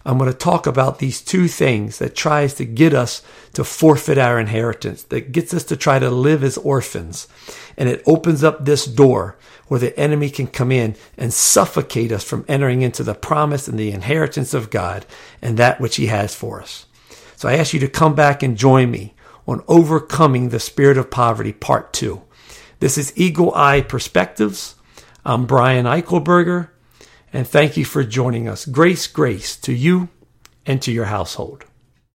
I'm 0.04 0.18
going 0.18 0.30
to 0.30 0.36
talk 0.36 0.66
about 0.66 0.98
these 0.98 1.20
two 1.20 1.48
things 1.48 1.98
that 1.98 2.14
tries 2.14 2.54
to 2.54 2.64
get 2.64 2.94
us 2.94 3.22
to 3.54 3.64
forfeit 3.64 4.16
our 4.16 4.38
inheritance, 4.38 5.02
that 5.04 5.32
gets 5.32 5.52
us 5.52 5.64
to 5.64 5.76
try 5.76 5.98
to 5.98 6.10
live 6.10 6.42
as 6.44 6.56
orphans. 6.58 7.28
And 7.76 7.88
it 7.88 8.02
opens 8.06 8.42
up 8.42 8.64
this 8.64 8.84
door 8.84 9.36
where 9.66 9.80
the 9.80 9.98
enemy 9.98 10.30
can 10.30 10.46
come 10.46 10.72
in 10.72 10.96
and 11.16 11.32
suffocate 11.32 12.10
us 12.10 12.24
from 12.24 12.44
entering 12.48 12.82
into 12.82 13.02
the 13.02 13.14
promise 13.14 13.68
and 13.68 13.78
the 13.78 13.92
inheritance 13.92 14.54
of 14.54 14.70
God 14.70 15.04
and 15.42 15.56
that 15.56 15.80
which 15.80 15.96
He 15.96 16.06
has 16.06 16.34
for 16.34 16.62
us. 16.62 16.86
So 17.36 17.48
I 17.48 17.56
ask 17.56 17.74
you 17.74 17.80
to 17.80 17.88
come 17.88 18.14
back 18.14 18.42
and 18.42 18.56
join 18.56 18.90
me 18.90 19.14
on 19.48 19.64
Overcoming 19.66 20.50
the 20.50 20.60
Spirit 20.60 20.98
of 20.98 21.10
Poverty, 21.10 21.54
Part 21.54 21.94
2. 21.94 22.20
This 22.80 22.98
is 22.98 23.16
Eagle 23.16 23.52
Eye 23.54 23.80
Perspectives. 23.80 24.74
I'm 25.24 25.46
Brian 25.46 25.86
Eichelberger, 25.86 26.68
and 27.32 27.48
thank 27.48 27.78
you 27.78 27.86
for 27.86 28.04
joining 28.04 28.46
us. 28.46 28.66
Grace, 28.66 29.06
grace 29.06 29.56
to 29.56 29.72
you 29.72 30.10
and 30.66 30.82
to 30.82 30.92
your 30.92 31.06
household. 31.06 31.64